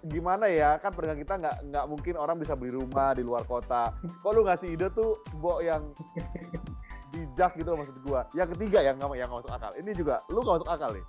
gimana 0.00 0.48
ya 0.48 0.80
kan 0.80 0.96
pendengar 0.96 1.20
kita 1.20 1.34
nggak 1.36 1.56
nggak 1.68 1.84
mungkin 1.84 2.14
orang 2.16 2.40
bisa 2.40 2.56
beli 2.56 2.72
rumah 2.72 3.12
di 3.12 3.20
luar 3.20 3.44
kota. 3.44 3.92
Kok 4.24 4.32
lu 4.32 4.48
ngasih 4.48 4.72
ide 4.72 4.88
tuh, 4.96 5.20
Bo 5.36 5.60
yang 5.60 5.92
bijak 7.12 7.52
gitu 7.60 7.68
loh 7.76 7.84
maksud 7.84 8.00
gua. 8.00 8.24
Yang 8.32 8.56
ketiga 8.56 8.80
yang 8.80 8.96
nggak 8.96 9.12
yang 9.20 9.28
nggak 9.28 9.44
masuk 9.44 9.52
akal. 9.52 9.72
Ini 9.76 9.90
juga 9.92 10.24
lu 10.32 10.40
nggak 10.40 10.56
masuk 10.64 10.70
akal 10.72 10.90
nih. 10.96 11.04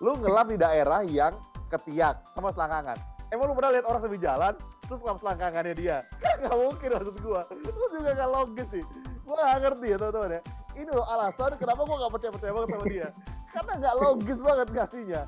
Lu 0.00 0.16
ngelap 0.16 0.46
di 0.48 0.56
daerah 0.56 1.00
yang 1.04 1.36
ketiak 1.68 2.24
sama 2.32 2.48
selangkangan. 2.56 2.96
Emang 3.28 3.48
lu 3.48 3.54
pernah 3.56 3.72
lihat 3.76 3.84
orang 3.84 4.00
sambil 4.00 4.20
jalan 4.20 4.54
terus 4.92 5.00
ngelap 5.08 5.18
selangkangannya 5.24 5.74
dia? 5.74 5.96
Kan 6.20 6.36
nggak 6.44 6.56
mungkin 6.60 6.88
maksud 6.92 7.16
gua. 7.24 7.42
Itu 7.48 7.84
juga 7.96 8.10
nggak 8.12 8.30
logis 8.30 8.68
sih. 8.68 8.84
Gua 9.24 9.34
nggak 9.40 9.60
ngerti 9.64 9.86
ya 9.88 9.96
teman-teman 9.96 10.36
ya. 10.36 10.40
Ini 10.76 10.90
loh 10.92 11.06
alasan 11.08 11.52
kenapa 11.56 11.80
gua 11.88 11.96
nggak 12.04 12.12
percaya-percaya 12.12 12.52
banget 12.52 12.68
sama 12.68 12.84
dia. 12.84 13.08
Karena 13.56 13.72
nggak 13.80 13.94
logis 13.96 14.38
banget 14.44 14.68
ngasihnya. 14.68 15.22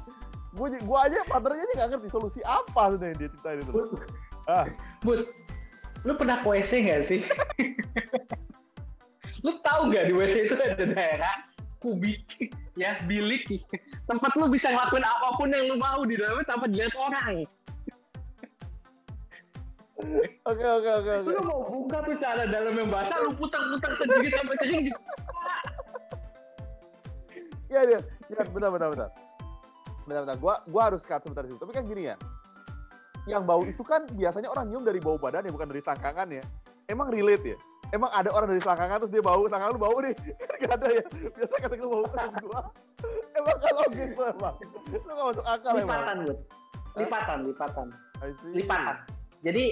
Gua, 0.53 0.67
gua 0.85 0.99
aja 1.09 1.19
partnernya 1.25 1.65
aja 1.65 1.75
nggak 1.81 1.91
ngerti 1.97 2.09
solusi 2.13 2.41
apa 2.45 2.83
sebenarnya 2.93 3.09
yang 3.09 3.17
dia 3.17 3.29
ceritain 3.33 3.59
itu. 3.65 3.73
Bud, 3.73 3.91
Ah, 4.45 4.67
Bud, 5.01 5.21
lu 6.05 6.13
pernah 6.21 6.37
ke 6.45 6.47
WC 6.53 6.71
nggak 6.85 7.01
sih? 7.09 7.21
lu 9.45 9.57
tahu 9.65 9.81
nggak 9.89 10.13
di 10.13 10.13
WC 10.13 10.35
itu 10.45 10.55
ada 10.61 10.85
daerah 10.85 11.37
kubik, 11.81 12.25
ya 12.81 12.97
bilik, 13.05 13.45
tempat 14.09 14.33
lu 14.41 14.49
bisa 14.49 14.73
ngelakuin 14.73 15.05
apa 15.05 15.37
pun 15.37 15.53
yang 15.53 15.69
lu 15.69 15.77
mau 15.77 16.01
di 16.05 16.17
dalamnya 16.17 16.49
tanpa 16.49 16.65
dilihat 16.69 16.97
orang. 16.97 17.45
Oke 20.45 20.67
oke 20.67 20.91
oke. 20.91 21.13
Lu 21.23 21.41
mau 21.47 21.61
buka 21.71 22.03
tuh 22.03 22.17
cara 22.19 22.43
dalam 22.51 22.75
yang 22.75 22.91
basah, 22.91 23.19
lu 23.23 23.31
putar-putar 23.39 23.95
sendiri 23.95 24.29
sampai 24.35 24.57
kering 24.59 24.83
gitu. 24.91 25.01
Iya 27.71 27.81
iya. 27.87 28.01
Ya, 28.31 28.43
bentar 28.51 28.71
bentar 28.75 28.89
bentar. 28.91 29.11
Bentar 30.07 30.21
bentar. 30.27 30.37
Gua 30.43 30.55
gua 30.67 30.83
harus 30.91 31.07
cut 31.07 31.23
sebentar 31.23 31.47
situ. 31.47 31.59
Tapi 31.63 31.73
kan 31.73 31.87
gini 31.87 32.11
ya. 32.11 32.19
Yang 33.25 33.43
bau 33.47 33.63
itu 33.65 33.83
kan 33.87 34.05
biasanya 34.13 34.51
orang 34.51 34.69
nyium 34.69 34.85
dari 34.85 34.99
bau 34.99 35.17
badannya 35.17 35.55
bukan 35.55 35.71
dari 35.71 35.81
selangkangannya. 35.81 36.43
Emang 36.91 37.09
relate 37.09 37.55
ya? 37.55 37.59
Emang 37.95 38.11
ada 38.11 38.29
orang 38.35 38.51
dari 38.51 38.61
selangkangan 38.61 39.07
terus 39.07 39.13
dia 39.15 39.23
bau, 39.23 39.47
selangkangan 39.47 39.75
lu 39.79 39.81
bau 39.81 39.97
nih. 40.03 40.15
Kan 40.51 40.57
gak 40.59 40.75
ada 40.83 40.89
ya. 40.91 41.05
Biasa 41.39 41.55
kata 41.63 41.75
gue 41.79 41.89
bau 41.89 42.05
ke 42.05 42.19
gua. 42.43 42.61
Emang 43.39 43.57
kalau 43.63 43.85
gitu 43.95 44.21
emang. 44.27 44.55
Lu 44.91 44.99
gak 45.07 45.27
masuk 45.31 45.45
akal 45.47 45.73
emang. 45.79 45.87
Lipatan, 45.87 46.17
Bud. 46.27 46.39
Lipatan, 46.95 47.39
lipatan. 47.47 47.87
See. 48.43 48.55
Lipatan. 48.61 48.97
Jadi 49.45 49.65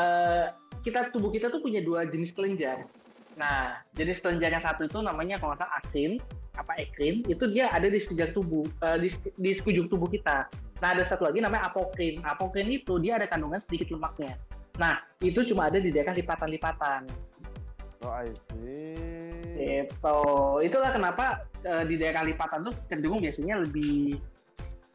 eh, 0.00 0.46
kita 0.80 1.12
tubuh 1.12 1.28
kita 1.28 1.52
tuh 1.52 1.60
punya 1.60 1.84
dua 1.84 2.08
jenis 2.08 2.32
kelenjar. 2.32 2.88
Nah, 3.36 3.78
jenis 3.94 4.18
kelenjar 4.18 4.50
yang 4.52 4.64
satu 4.64 4.88
itu 4.88 4.98
namanya 5.00 5.38
kalau 5.38 5.52
nggak 5.54 5.62
salah 5.64 5.76
aktin, 5.80 6.18
apa 6.56 6.72
ekrin, 6.80 7.22
itu 7.30 7.46
dia 7.52 7.70
ada 7.70 7.86
di 7.86 8.00
sekujur 8.00 8.32
tubuh, 8.34 8.64
eh, 8.84 8.98
di, 9.06 9.08
di 9.38 9.50
sekujur 9.54 9.86
tubuh 9.86 10.08
kita. 10.08 10.48
Nah, 10.80 10.88
ada 10.96 11.04
satu 11.04 11.28
lagi 11.28 11.44
namanya 11.44 11.68
apokrin. 11.68 12.24
Apokrin 12.24 12.72
itu 12.72 12.96
dia 12.98 13.20
ada 13.20 13.28
kandungan 13.28 13.60
sedikit 13.68 13.92
lemaknya. 13.92 14.40
Nah, 14.80 15.04
itu 15.20 15.44
cuma 15.52 15.68
ada 15.68 15.76
di 15.76 15.92
daerah 15.92 16.16
lipatan-lipatan. 16.16 17.04
Oh, 18.00 18.16
I 18.16 18.32
see. 18.48 18.96
Gitu. 19.60 20.20
Itulah 20.64 20.90
kenapa 20.96 21.44
eh, 21.60 21.84
di 21.84 22.00
daerah 22.00 22.24
lipatan 22.24 22.64
tuh 22.64 22.74
cenderung 22.88 23.20
biasanya 23.20 23.60
lebih 23.60 24.16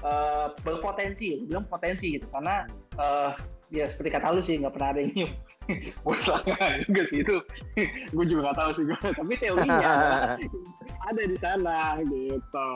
eh, 0.02 0.48
berpotensi, 0.66 1.46
bilang 1.46 1.70
potensi 1.70 2.18
gitu. 2.18 2.26
Karena 2.34 2.66
eh, 2.98 3.32
ya 3.74 3.86
seperti 3.90 4.10
kata 4.14 4.34
lu 4.34 4.42
sih 4.46 4.58
nggak 4.62 4.74
pernah 4.74 4.90
ada 4.94 5.00
yang 5.02 5.12
nyium. 5.16 5.32
Buat 6.06 6.20
selangkangan 6.22 6.86
juga 6.86 7.04
sih 7.10 7.20
itu. 7.26 7.36
gue 8.16 8.26
juga 8.30 8.42
nggak 8.50 8.58
tahu 8.62 8.72
sih 8.78 8.84
gue. 8.86 8.98
Tapi 9.02 9.34
teorinya 9.42 10.38
ada 11.10 11.22
di 11.26 11.38
sana 11.38 11.78
gitu. 12.06 12.70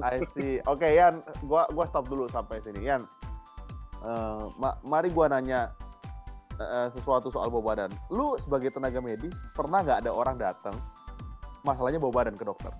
I 0.00 0.20
see. 0.36 0.60
Oke, 0.68 0.88
Yan, 0.96 1.24
gua 1.44 1.68
gua 1.72 1.84
stop 1.88 2.08
dulu 2.08 2.28
sampai 2.28 2.60
sini. 2.64 2.84
Yan, 2.84 3.04
eh, 4.04 4.44
ma- 4.56 4.76
mari 4.84 5.08
gua 5.12 5.28
nanya 5.32 5.72
eh, 6.56 6.88
sesuatu 6.92 7.28
soal 7.32 7.48
bau 7.52 7.64
badan. 7.64 7.92
Lu 8.12 8.36
sebagai 8.40 8.72
tenaga 8.72 9.00
medis 9.00 9.36
pernah 9.52 9.84
nggak 9.84 10.04
ada 10.04 10.10
orang 10.12 10.36
datang 10.40 10.76
masalahnya 11.64 12.00
bau 12.00 12.12
badan 12.12 12.36
ke 12.36 12.44
dokter? 12.44 12.72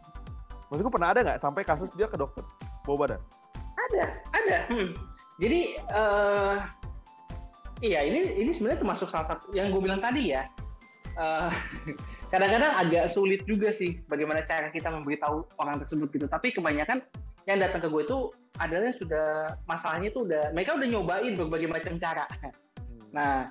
Maksud 0.72 0.84
gua 0.84 0.94
pernah 0.96 1.10
ada 1.12 1.20
nggak 1.24 1.40
sampai 1.40 1.62
kasus 1.64 1.88
dia 1.96 2.08
ke 2.08 2.16
dokter 2.16 2.44
bau 2.84 2.96
badan? 2.96 3.20
Ada, 3.76 4.04
ada. 4.32 4.58
Hmm. 4.72 4.90
Jadi 5.36 5.76
eh 5.76 6.56
iya 7.84 8.04
ini 8.04 8.24
ini 8.36 8.50
sebenarnya 8.56 8.80
termasuk 8.80 9.08
salah 9.12 9.36
satu 9.36 9.52
yang 9.52 9.68
gue 9.72 9.80
bilang 9.82 10.00
tadi 10.00 10.32
ya. 10.32 10.48
Eh, 11.16 11.50
kadang-kadang 12.32 12.72
agak 12.76 13.16
sulit 13.16 13.40
juga 13.48 13.72
sih 13.80 14.00
bagaimana 14.08 14.44
cara 14.44 14.68
kita 14.68 14.92
memberitahu 14.92 15.44
orang 15.60 15.80
tersebut 15.84 16.08
gitu. 16.12 16.26
Tapi 16.28 16.52
kebanyakan 16.52 17.04
yang 17.46 17.58
datang 17.62 17.84
ke 17.84 17.88
gue 17.88 18.02
itu 18.02 18.18
adalah 18.58 18.90
sudah 18.98 19.26
masalahnya 19.68 20.08
itu 20.10 20.24
udah 20.26 20.50
mereka 20.52 20.76
udah 20.76 20.88
nyobain 20.88 21.32
berbagai 21.36 21.68
macam 21.70 21.94
cara. 22.00 22.24
Nah, 23.14 23.48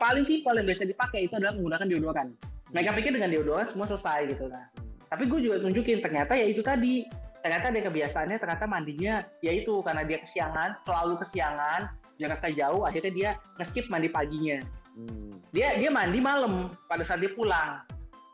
paling 0.00 0.24
simpel 0.24 0.56
yang 0.58 0.66
biasa 0.66 0.88
dipakai 0.88 1.28
itu 1.28 1.34
adalah 1.36 1.54
menggunakan 1.56 1.86
deodoran. 1.86 2.28
Mereka 2.72 2.90
pikir 2.98 3.12
dengan 3.14 3.30
deodoran 3.30 3.66
semua 3.70 3.86
selesai 3.88 4.32
gitu. 4.32 4.48
Nah, 4.48 4.66
tapi 5.10 5.26
gue 5.26 5.40
juga 5.42 5.60
tunjukin 5.60 6.00
ternyata 6.00 6.32
ya 6.38 6.46
itu 6.46 6.62
tadi 6.62 7.04
ternyata 7.40 7.72
dia 7.72 7.82
kebiasaannya 7.88 8.36
ternyata 8.36 8.64
mandinya 8.68 9.24
ya 9.40 9.52
itu 9.52 9.80
karena 9.80 10.04
dia 10.04 10.20
kesiangan 10.22 10.76
selalu 10.84 11.14
kesiangan 11.24 11.88
jaraknya 12.20 12.52
jauh 12.60 12.84
akhirnya 12.84 13.12
dia 13.12 13.30
ngeskip 13.56 13.88
mandi 13.88 14.08
paginya 14.08 14.60
Hmm. 14.90 15.30
dia 15.54 15.78
dia 15.78 15.86
mandi 15.88 16.18
malam 16.18 16.68
pada 16.84 17.06
saat 17.06 17.22
dia 17.22 17.30
pulang 17.32 17.78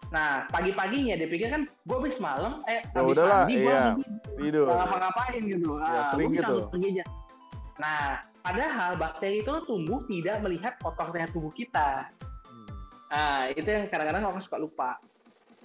nah 0.08 0.48
pagi 0.48 0.72
paginya 0.72 1.12
dia 1.14 1.28
pikir 1.28 1.52
kan 1.52 1.68
gue 1.68 1.96
habis 2.00 2.16
malam 2.16 2.64
eh 2.64 2.80
Ya 2.80 2.96
habis 2.96 3.12
udahlah, 3.12 3.44
mandi 3.44 3.54
gue 3.60 3.68
iya. 3.68 3.84
Tidur. 4.36 4.64
nggak 4.64 4.78
ngapa-ngapain 4.80 5.42
gitu 5.44 5.70
Ya, 5.76 5.84
ah, 5.84 6.04
sering 6.10 6.26
gua 6.26 6.34
bisa 6.34 6.46
gitu. 6.48 6.76
aja 6.90 7.04
nah 7.76 8.02
padahal 8.40 8.90
bakteri 8.96 9.44
itu 9.44 9.52
tumbuh 9.68 10.00
tidak 10.08 10.36
melihat 10.40 10.72
kotornya 10.80 11.28
tubuh 11.28 11.52
kita 11.52 12.08
Hmm. 12.48 12.66
Nah, 13.06 13.38
itu 13.52 13.68
yang 13.68 13.86
kadang-kadang 13.86 14.24
orang 14.24 14.42
suka 14.42 14.56
lupa. 14.56 14.90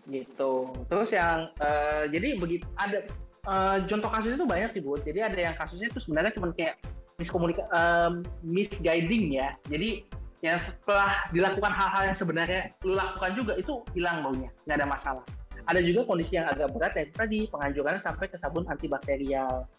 Gitu. 0.05 0.53
Terus 0.85 1.09
yang 1.09 1.49
eh, 1.57 2.03
jadi 2.09 2.37
begitu 2.37 2.65
ada 2.75 2.99
eh, 3.47 3.77
contoh 3.85 4.09
kasus 4.09 4.33
itu 4.33 4.45
banyak 4.45 4.69
sih, 4.73 4.81
Bu. 4.81 4.97
Jadi 4.97 5.19
ada 5.21 5.39
yang 5.39 5.55
kasusnya 5.55 5.87
itu 5.87 5.97
sebenarnya 6.01 6.33
cuma 6.33 6.49
kayak 6.51 6.77
miskomunika 7.21 7.63
em, 7.71 8.25
misguiding 8.41 9.37
ya. 9.37 9.53
Jadi 9.69 10.03
yang 10.41 10.57
setelah 10.57 11.29
dilakukan 11.29 11.69
hal-hal 11.69 12.03
yang 12.09 12.17
sebenarnya 12.17 12.73
lu 12.81 12.97
lakukan 12.97 13.37
juga 13.37 13.53
itu 13.61 13.85
hilang 13.93 14.25
baunya, 14.25 14.49
nggak 14.65 14.77
ada 14.81 14.87
masalah. 14.89 15.25
Ada 15.69 15.85
juga 15.85 16.09
kondisi 16.09 16.41
yang 16.41 16.49
agak 16.49 16.73
berat 16.73 16.97
yaitu 16.97 17.13
tadi 17.13 17.39
penganjuran 17.45 18.01
sampai 18.01 18.25
ke 18.25 18.37
sabun 18.41 18.65
antibakterial 18.65 19.69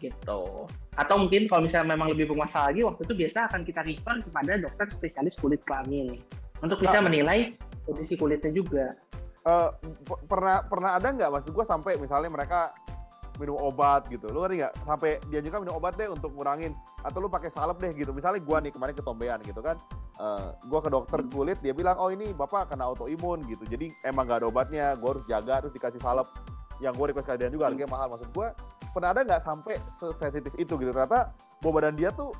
gitu. 0.00 0.68
Atau 0.96 1.16
mungkin 1.16 1.48
kalau 1.48 1.64
misalnya 1.64 1.96
memang 1.96 2.12
lebih 2.12 2.28
bermasalah 2.28 2.72
lagi, 2.72 2.84
waktu 2.84 3.00
itu 3.08 3.14
biasa 3.24 3.48
akan 3.48 3.60
kita 3.64 3.80
refer 3.84 4.16
kepada 4.20 4.52
dokter 4.60 4.86
spesialis 4.92 5.36
kulit 5.40 5.60
kelamin 5.64 6.20
untuk 6.60 6.80
bisa 6.84 7.00
Nah. 7.00 7.08
menilai 7.08 7.56
kondisi 7.88 8.20
kulitnya 8.20 8.52
juga. 8.52 8.92
Eh, 9.40 9.68
p- 10.04 10.20
pernah 10.28 10.60
pernah 10.68 11.00
ada 11.00 11.08
nggak 11.08 11.32
maksud 11.32 11.56
gua 11.56 11.64
sampai 11.64 11.96
misalnya 11.96 12.28
mereka 12.28 12.76
minum 13.40 13.56
obat 13.56 14.04
gitu. 14.12 14.28
Lu 14.28 14.44
ngerti 14.44 14.60
nggak? 14.60 14.74
Sampai 14.84 15.16
dia 15.32 15.40
juga 15.40 15.64
minum 15.64 15.80
obat 15.80 15.96
deh 15.96 16.12
untuk 16.12 16.36
ngurangin. 16.36 16.76
Atau 17.00 17.24
lu 17.24 17.32
pakai 17.32 17.48
salep 17.48 17.80
deh 17.80 17.96
gitu. 17.96 18.12
Misalnya 18.12 18.44
gua 18.44 18.60
nih 18.60 18.70
kemarin 18.76 18.92
ketombean 18.92 19.40
gitu 19.40 19.64
kan 19.64 19.80
Eh, 20.20 20.48
gua 20.68 20.84
ke 20.84 20.92
dokter 20.92 21.24
kulit 21.32 21.56
dia 21.64 21.72
bilang 21.72 21.96
oh 21.96 22.12
ini 22.12 22.36
bapak 22.36 22.68
kena 22.68 22.92
autoimun 22.92 23.40
gitu. 23.48 23.64
Jadi 23.64 23.88
emang 24.04 24.28
nggak 24.28 24.44
ada 24.44 24.48
obatnya 24.52 24.92
gua 25.00 25.16
harus 25.16 25.24
jaga 25.24 25.64
terus 25.64 25.72
dikasih 25.72 25.96
salep. 26.04 26.28
Yang 26.76 26.92
gua 27.00 27.06
request 27.08 27.28
kalian 27.32 27.52
juga 27.56 27.72
harganya 27.72 27.88
mahal. 27.88 28.12
Maksud 28.12 28.28
gua 28.36 28.52
pernah 28.92 29.16
ada 29.16 29.24
nggak 29.24 29.40
sampai 29.40 29.80
sesensitif 29.96 30.52
itu 30.60 30.76
gitu? 30.76 30.92
Ternyata 30.92 31.32
bau 31.64 31.72
badan 31.72 31.96
dia 31.96 32.12
tuh 32.12 32.36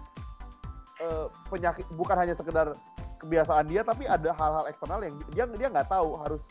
eh, 1.01 1.27
penyakit 1.49 1.89
bukan 1.97 2.21
hanya 2.21 2.37
sekedar 2.37 2.77
kebiasaan 3.17 3.65
dia 3.65 3.81
tapi 3.81 4.05
ada 4.05 4.29
hal-hal 4.37 4.69
eksternal 4.69 5.01
yang 5.01 5.17
dia 5.33 5.49
dia 5.49 5.69
nggak 5.73 5.89
tahu 5.89 6.21
harus 6.21 6.45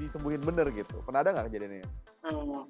disembuhin 0.00 0.40
bener 0.40 0.72
gitu. 0.72 1.04
Pernah 1.04 1.20
ada 1.20 1.36
nggak 1.36 1.52
kejadiannya? 1.52 1.84
Hmm. 2.24 2.64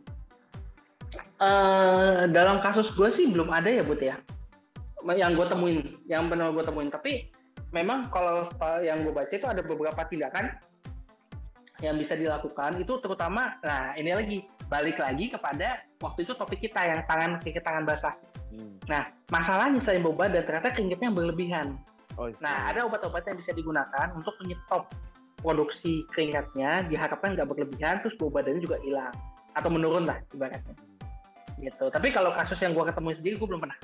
Eh, 1.36 2.22
dalam 2.32 2.64
kasus 2.64 2.88
gue 2.96 3.08
sih 3.14 3.28
belum 3.28 3.52
ada 3.52 3.68
ya, 3.68 3.82
Bud 3.84 4.00
ya. 4.00 4.16
Yang 5.06 5.32
gue 5.38 5.46
temuin, 5.52 5.78
yang 6.08 6.26
benar 6.26 6.50
gue 6.50 6.64
temuin. 6.64 6.90
Tapi 6.90 7.30
memang 7.70 8.08
kalau 8.08 8.48
yang 8.80 9.04
gue 9.04 9.12
baca 9.12 9.30
itu 9.30 9.46
ada 9.46 9.60
beberapa 9.60 10.00
tindakan 10.08 10.54
yang 11.84 12.00
bisa 12.00 12.16
dilakukan 12.16 12.80
itu 12.80 12.88
terutama 13.04 13.60
nah 13.60 13.92
ini 14.00 14.16
lagi 14.16 14.38
balik 14.72 14.96
lagi 14.96 15.28
kepada 15.28 15.84
waktu 16.00 16.24
itu 16.24 16.32
topik 16.32 16.56
kita 16.64 16.88
yang 16.88 17.04
tangan 17.04 17.36
kaki 17.36 17.60
tangan 17.60 17.84
basah 17.84 18.16
nah 18.88 19.12
masalahnya 19.28 19.84
selain 19.84 20.00
bau 20.00 20.16
badan 20.16 20.40
ternyata 20.48 20.72
keringetnya 20.72 21.12
berlebihan 21.12 21.76
Oh, 22.16 22.32
iya. 22.32 22.36
Nah, 22.40 22.56
ada 22.72 22.88
obat-obat 22.88 23.28
yang 23.28 23.36
bisa 23.36 23.52
digunakan 23.52 24.08
untuk 24.16 24.32
menyetop 24.40 24.88
produksi 25.44 26.08
keringatnya, 26.16 26.88
diharapkan 26.88 27.36
nggak 27.36 27.48
berlebihan, 27.48 28.00
terus 28.00 28.16
bau 28.16 28.32
badannya 28.32 28.64
juga 28.64 28.80
hilang 28.80 29.12
atau 29.52 29.68
menurun 29.68 30.08
lah 30.08 30.16
ibaratnya. 30.32 30.76
Gitu. 31.56 31.84
Tapi 31.88 32.08
kalau 32.12 32.30
kasus 32.36 32.58
yang 32.60 32.76
gua 32.76 32.88
ketemu 32.88 33.16
sendiri, 33.16 33.34
gua 33.40 33.48
belum 33.56 33.62
pernah. 33.64 33.78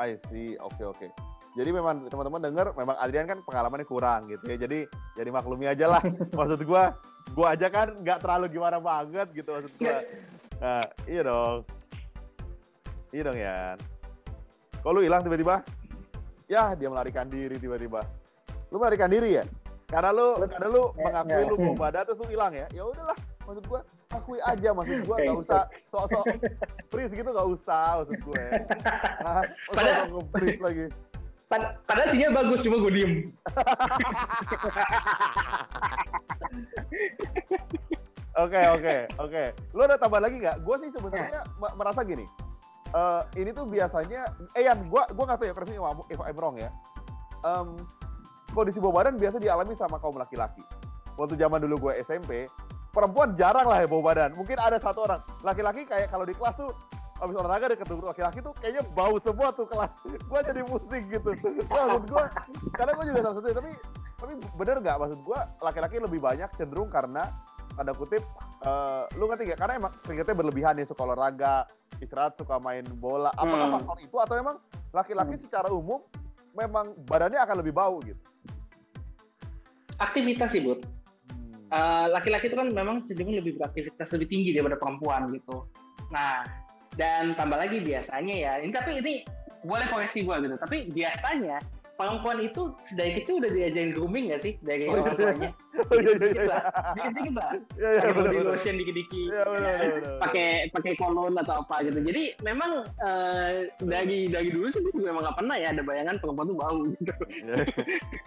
I 0.00 0.16
see. 0.28 0.56
Oke 0.58 0.82
oke. 0.82 1.06
Jadi 1.54 1.70
memang 1.70 2.10
teman-teman 2.10 2.42
dengar 2.42 2.66
memang 2.74 2.98
Adrian 2.98 3.30
kan 3.30 3.38
pengalamannya 3.46 3.86
kurang 3.86 4.26
gitu 4.26 4.42
ya. 4.50 4.56
Jadi 4.58 4.90
jadi 5.14 5.30
maklumi 5.30 5.70
aja 5.70 5.86
lah. 5.86 6.02
maksud 6.38 6.64
gua 6.66 6.98
gua 7.32 7.54
aja 7.54 7.70
kan 7.70 7.94
nggak 8.02 8.18
terlalu 8.24 8.50
gimana 8.50 8.82
banget 8.82 9.30
gitu 9.30 9.54
maksud 9.54 9.72
gua. 9.78 10.02
Nah, 10.58 10.84
iya 11.06 11.22
dong. 11.22 11.58
Iya 13.14 13.22
dong 13.22 13.38
ya. 13.38 13.58
Kok 14.82 14.90
lu 14.90 15.00
hilang 15.06 15.22
tiba-tiba? 15.22 15.62
Ya, 16.44 16.76
dia 16.76 16.88
melarikan 16.92 17.30
diri 17.30 17.56
tiba-tiba. 17.56 18.04
Lu 18.68 18.76
melarikan 18.76 19.08
diri 19.08 19.38
ya? 19.38 19.44
Karena 19.86 20.10
lu 20.10 20.34
karena 20.44 20.68
lu 20.68 20.82
Ya, 20.92 21.02
mengakui 21.06 21.38
ya. 21.38 21.46
lu 21.46 21.54
bau 21.56 21.74
badan 21.78 22.02
terus 22.04 22.18
lu 22.18 22.26
hilang 22.28 22.52
ya. 22.52 22.66
Ya 22.74 22.82
udahlah, 22.82 23.16
maksud 23.44 23.64
gua 23.64 23.80
akui 24.08 24.38
aja 24.40 24.68
maksud 24.70 24.98
gua 25.04 25.16
nggak 25.18 25.40
usah 25.40 25.62
sok-sok 25.88 26.24
freeze 26.88 27.12
gitu 27.12 27.26
nggak 27.26 27.48
usah 27.50 27.86
maksud 28.00 28.18
gue. 28.20 28.44
Nah, 29.20 29.42
Pada- 29.70 29.94
sok-sok 30.00 30.12
nge-freeze 30.12 30.60
lagi. 30.60 30.86
Pad- 31.44 31.76
Padahal 31.84 32.08
sihnya 32.08 32.30
bagus, 32.32 32.58
cuma 32.62 32.76
gue 32.80 32.90
diem. 32.90 33.12
Oke 38.34 38.60
oke 38.66 38.94
oke. 39.22 39.44
Lu 39.70 39.80
ada 39.80 39.94
tambahan 39.94 40.26
lagi 40.26 40.42
nggak? 40.42 40.66
Gue 40.66 40.74
sih 40.82 40.90
sebenarnya 40.90 41.46
me- 41.54 41.74
merasa 41.78 42.02
gini. 42.02 42.26
Eh, 42.90 43.22
ini 43.38 43.54
tuh 43.54 43.62
biasanya, 43.62 44.26
eh 44.54 44.66
Yan, 44.66 44.90
gue 44.90 45.02
gua 45.14 45.24
nggak 45.24 45.38
tahu 45.38 45.46
ya, 45.46 45.54
correct 45.54 45.70
if 46.10 46.18
I'm 46.18 46.34
wrong 46.34 46.58
ya. 46.58 46.70
Em, 47.46 47.78
kondisi 48.50 48.82
bau 48.82 48.90
badan 48.90 49.18
biasa 49.18 49.38
dialami 49.38 49.74
sama 49.74 49.98
kaum 49.98 50.14
laki-laki. 50.14 50.62
Waktu 51.14 51.38
zaman 51.38 51.62
dulu 51.62 51.90
gue 51.90 52.02
SMP, 52.02 52.50
perempuan 52.94 53.34
jarang 53.34 53.66
lah 53.66 53.82
ya 53.82 53.86
bawa 53.90 54.14
badan. 54.14 54.30
Mungkin 54.38 54.56
ada 54.56 54.78
satu 54.78 55.10
orang. 55.10 55.20
Laki-laki 55.42 55.82
kayak 55.82 56.08
kalau 56.14 56.22
di 56.22 56.32
kelas 56.32 56.54
tuh 56.54 56.70
habis 57.18 57.34
olahraga 57.34 57.74
deket 57.74 57.86
tuh 57.90 57.98
laki-laki 58.02 58.38
tuh 58.38 58.54
kayaknya 58.62 58.86
bau 58.94 59.18
semua 59.18 59.50
tuh 59.50 59.66
kelas. 59.66 59.90
Gua 60.30 60.40
jadi 60.46 60.62
pusing 60.62 61.10
gitu. 61.10 61.34
Maksud 61.66 62.04
gua 62.06 62.30
karena 62.78 62.92
gua 62.94 63.04
juga 63.04 63.18
salah 63.26 63.36
satu 63.42 63.46
tapi 63.50 63.70
tapi 64.14 64.32
bener 64.56 64.76
nggak 64.80 64.96
maksud 64.96 65.20
gua 65.26 65.40
laki-laki 65.60 66.00
lebih 66.00 66.22
banyak 66.22 66.48
cenderung 66.56 66.88
karena 66.88 67.28
tanda 67.74 67.92
kutip 67.92 68.22
uh, 68.62 69.04
lu 69.18 69.26
ngerti 69.26 69.50
gak? 69.50 69.58
Karena 69.58 69.74
emang 69.82 69.92
keringetnya 70.06 70.34
berlebihan 70.38 70.78
ya 70.78 70.86
suka 70.86 71.02
olahraga, 71.04 71.66
istirahat 71.98 72.38
suka 72.38 72.56
main 72.62 72.86
bola. 72.98 73.34
Apakah 73.34 73.66
Hmm. 73.68 73.74
faktor 73.82 73.98
itu 74.00 74.16
atau 74.22 74.34
emang 74.38 74.56
laki-laki 74.94 75.34
secara 75.36 75.68
umum 75.74 75.98
memang 76.54 76.94
badannya 77.02 77.42
akan 77.42 77.56
lebih 77.60 77.74
bau 77.74 77.98
gitu? 78.06 78.20
Aktivitas 79.98 80.50
sih, 80.50 80.62
Bud. 80.62 80.82
Eh, 81.74 82.06
laki-laki 82.14 82.46
itu 82.46 82.54
kan 82.54 82.70
memang 82.70 83.02
cenderung 83.10 83.34
lebih 83.34 83.58
beraktivitas 83.58 84.06
lebih 84.14 84.30
tinggi 84.30 84.54
daripada 84.54 84.78
perempuan 84.78 85.26
gitu. 85.34 85.66
Nah, 86.14 86.46
dan 86.94 87.34
tambah 87.34 87.58
lagi 87.58 87.82
biasanya 87.82 88.30
ya, 88.30 88.52
ini 88.62 88.70
tapi 88.70 89.02
ini 89.02 89.14
boleh 89.66 89.82
koreksi 89.90 90.22
gua 90.22 90.38
gitu. 90.38 90.54
Tapi 90.54 90.86
biasanya 90.94 91.58
perempuan 91.94 92.42
itu 92.42 92.74
dari 92.98 93.22
kecil 93.22 93.38
udah 93.38 93.50
diajarin 93.50 93.94
grooming 93.94 94.24
nggak 94.30 94.42
sih 94.42 94.52
dari 94.66 94.90
Oh, 94.90 94.98
iya. 94.98 95.02
orang 95.02 95.16
tuanya? 95.16 95.50
Oh, 95.74 95.98
iya, 95.98 96.14
iya, 96.14 96.28
iya. 96.30 96.44
lah, 96.46 96.62
dikit-dikit 96.94 97.34
lah. 97.34 97.50
Iya, 97.74 97.88
iya, 97.90 97.98
Pakai 97.98 98.12
body 98.14 98.38
lotion 98.46 98.74
dikit-dikit. 98.78 99.26
Iya, 99.26 99.42
bener. 99.42 99.90
pakai 100.22 100.48
pakai 100.70 100.92
kolon 100.94 101.34
atau 101.34 101.54
apa 101.66 101.76
gitu. 101.82 101.98
Jadi 101.98 102.22
memang 102.46 102.70
eh, 103.02 103.74
dari 103.82 104.30
dari 104.30 104.48
dulu 104.54 104.70
sih 104.70 104.78
gue 104.86 104.94
juga 104.94 105.10
emang 105.10 105.26
nggak 105.26 105.38
pernah 105.42 105.56
ya 105.58 105.74
ada 105.74 105.82
bayangan 105.82 106.16
perempuan 106.22 106.46
tuh 106.46 106.58
bau 106.62 106.78
gitu. 106.94 107.12
Iya. 107.42 107.54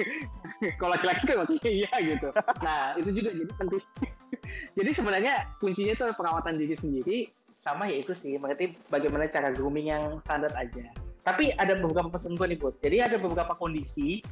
Kalau 0.80 0.92
laki-laki 0.92 1.24
kan 1.24 1.36
maksudnya 1.40 1.72
iya 1.72 1.92
gitu. 2.04 2.28
Nah 2.60 2.80
itu 3.00 3.10
juga 3.16 3.30
jadi 3.32 3.54
penting. 3.56 3.84
jadi 4.84 4.90
sebenarnya 4.92 5.34
kuncinya 5.64 5.94
itu 5.96 6.04
perawatan 6.20 6.54
diri 6.60 6.76
sendiri 6.76 7.18
sama 7.64 7.88
ya 7.88 8.04
itu 8.04 8.12
sih. 8.12 8.36
Berarti 8.36 8.76
bagaimana 8.92 9.32
cara 9.32 9.56
grooming 9.56 9.88
yang 9.88 10.04
standar 10.28 10.52
aja. 10.52 10.84
Tapi 11.28 11.52
ada 11.60 11.76
beberapa 11.76 12.08
ketentuan 12.16 12.56
nih 12.56 12.60
Bud. 12.64 12.80
Jadi 12.80 12.98
ada 13.04 13.20
beberapa 13.20 13.52
kondisi 13.60 14.24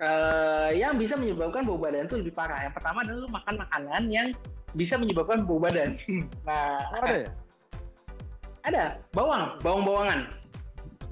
eh, 0.00 0.70
yang 0.80 0.96
bisa 0.96 1.12
menyebabkan 1.20 1.68
bau 1.68 1.76
badan 1.76 2.08
itu 2.08 2.24
lebih 2.24 2.32
parah. 2.32 2.56
Yang 2.64 2.80
pertama 2.80 3.04
adalah 3.04 3.20
lu 3.20 3.28
makan 3.28 3.54
makanan 3.60 4.02
yang 4.08 4.26
bisa 4.72 4.96
menyebabkan 4.96 5.44
bau 5.44 5.60
badan. 5.60 6.00
Nah, 6.48 6.80
Oh, 6.96 7.04
ada 7.04 7.28
ya? 7.28 7.30
ada 8.64 8.82
bawang, 9.12 9.60
bawang-bawangan. 9.60 10.20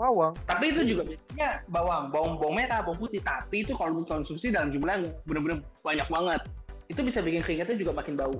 Bawang. 0.00 0.32
Tapi 0.48 0.72
itu 0.72 0.96
juga 0.96 1.12
biasanya 1.12 1.48
bawang, 1.68 2.08
bawang 2.08 2.40
bawang 2.40 2.56
merah, 2.56 2.80
bawang 2.80 3.04
putih. 3.04 3.20
Tapi 3.20 3.68
itu 3.68 3.76
kalau 3.76 4.00
dikonsumsi 4.00 4.48
dalam 4.48 4.72
jumlah 4.72 4.96
yang 4.96 5.04
benar-benar 5.28 5.60
banyak 5.84 6.08
banget, 6.08 6.40
itu 6.88 7.00
bisa 7.04 7.20
bikin 7.20 7.44
keringatnya 7.44 7.76
juga 7.76 7.92
makin 7.92 8.16
bau. 8.16 8.38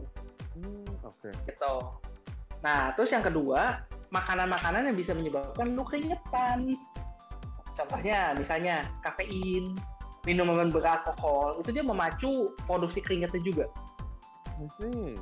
Hmm, 0.56 0.88
oke. 1.04 1.28
Gitu. 1.44 1.74
Nah, 2.64 2.96
terus 2.96 3.12
yang 3.12 3.20
kedua, 3.20 3.84
makanan-makanan 4.10 4.90
yang 4.90 4.96
bisa 4.98 5.14
menyebabkan 5.14 5.74
lu 5.74 5.82
keringetan. 5.86 6.78
Contohnya, 7.78 8.34
misalnya 8.36 8.84
kafein, 9.06 9.78
minuman 10.26 10.68
beralkohol, 10.68 11.62
itu 11.62 11.70
dia 11.72 11.84
memacu 11.86 12.52
produksi 12.68 13.00
keringatnya 13.00 13.40
juga. 13.40 13.66
See. 14.76 15.16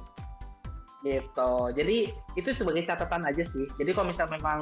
gitu 1.07 1.53
jadi 1.79 2.11
itu 2.35 2.49
sebagai 2.59 2.83
catatan 2.83 3.23
aja 3.23 3.47
sih 3.55 3.71
jadi 3.79 3.95
kalau 3.95 4.11
misalnya 4.11 4.35
memang 4.35 4.61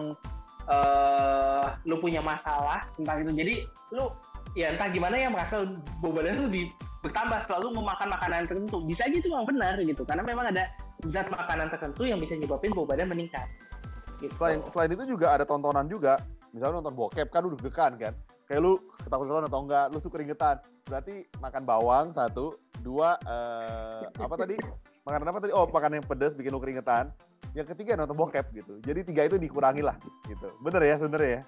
eh 0.66 1.66
lu 1.86 1.96
punya 2.02 2.20
masalah 2.20 2.84
tentang 2.98 3.24
itu 3.24 3.32
jadi 3.32 3.54
lu 3.96 4.04
ya 4.52 4.74
entah 4.74 4.90
gimana 4.92 5.16
ya 5.16 5.32
merasa 5.32 5.64
badan 6.02 6.36
lu 6.36 6.44
lebih 6.50 6.64
bertambah 7.00 7.46
selalu 7.46 7.78
memakan 7.78 8.08
makanan 8.12 8.50
tertentu 8.50 8.82
bisa 8.84 9.06
aja 9.06 9.16
itu 9.16 9.28
memang 9.30 9.46
benar 9.46 9.78
gitu 9.78 10.02
karena 10.04 10.22
memang 10.26 10.46
ada 10.50 10.64
zat 11.08 11.30
makanan 11.30 11.70
tertentu 11.70 12.02
yang 12.04 12.18
bisa 12.18 12.34
nyebabin 12.34 12.74
bau 12.74 12.84
badan 12.84 13.08
meningkat 13.08 13.46
gitu. 14.20 14.32
Selain 14.40 14.58
selain 14.72 14.90
itu 14.92 15.04
juga 15.04 15.36
ada 15.36 15.44
tontonan 15.44 15.86
juga. 15.86 16.20
Misalnya 16.54 16.80
nonton 16.80 16.94
bokep 16.96 17.28
kan 17.28 17.44
lu 17.44 17.52
deg-degan 17.56 17.92
kan. 18.00 18.14
Kayak 18.46 18.60
lu 18.62 18.72
ketakutan 19.02 19.44
atau 19.44 19.60
enggak, 19.66 19.86
lu 19.92 19.98
suka 19.98 20.18
keringetan. 20.18 20.56
Berarti 20.86 21.26
makan 21.42 21.62
bawang 21.66 22.06
satu, 22.14 22.56
dua 22.80 23.18
eh, 23.26 24.06
apa 24.06 24.34
tadi? 24.38 24.56
Makanan 25.06 25.26
apa 25.34 25.38
tadi? 25.42 25.52
Oh, 25.54 25.66
makan 25.66 25.98
yang 25.98 26.06
pedas 26.06 26.32
bikin 26.32 26.54
lu 26.54 26.62
keringetan. 26.62 27.10
Yang 27.52 27.74
ketiga 27.74 27.98
nonton 27.98 28.16
bokep 28.16 28.46
gitu. 28.54 28.78
Jadi 28.86 29.00
tiga 29.02 29.26
itu 29.26 29.36
dikurangi 29.36 29.82
lah 29.82 29.98
gitu. 30.30 30.48
Bener 30.62 30.80
ya 30.86 30.94
sebenernya 30.96 31.30
ya? 31.30 31.42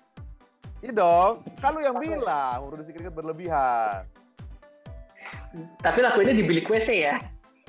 Iya 0.79 0.93
dong, 0.95 1.43
kan 1.59 1.75
lu 1.75 1.83
yang 1.83 1.99
bilang 1.99 2.71
produksi 2.71 2.95
keringet 2.95 3.15
berlebihan. 3.15 4.07
tapi 5.81 5.99
lakuinnya 6.05 6.37
di 6.37 6.45
bilik 6.45 6.69
WC 6.69 6.89
ya 7.09 7.17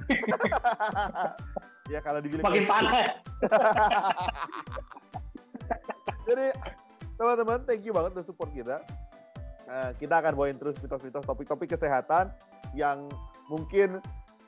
ya 1.89 1.99
kalau 2.05 2.21
di 2.21 2.29
bilik 2.29 2.45
makin 2.45 2.69
panas 2.69 3.17
Jadi 6.29 6.53
teman-teman 7.17 7.65
thank 7.65 7.81
you 7.81 7.89
banget 7.89 8.13
udah 8.13 8.25
support 8.25 8.53
kita. 8.53 8.85
Eh, 9.65 9.91
kita 9.97 10.21
akan 10.21 10.37
bawain 10.37 10.57
terus 10.61 10.77
mitos-mitos 10.77 11.25
topik-topik 11.25 11.73
kesehatan 11.73 12.29
yang 12.77 13.09
mungkin 13.49 13.97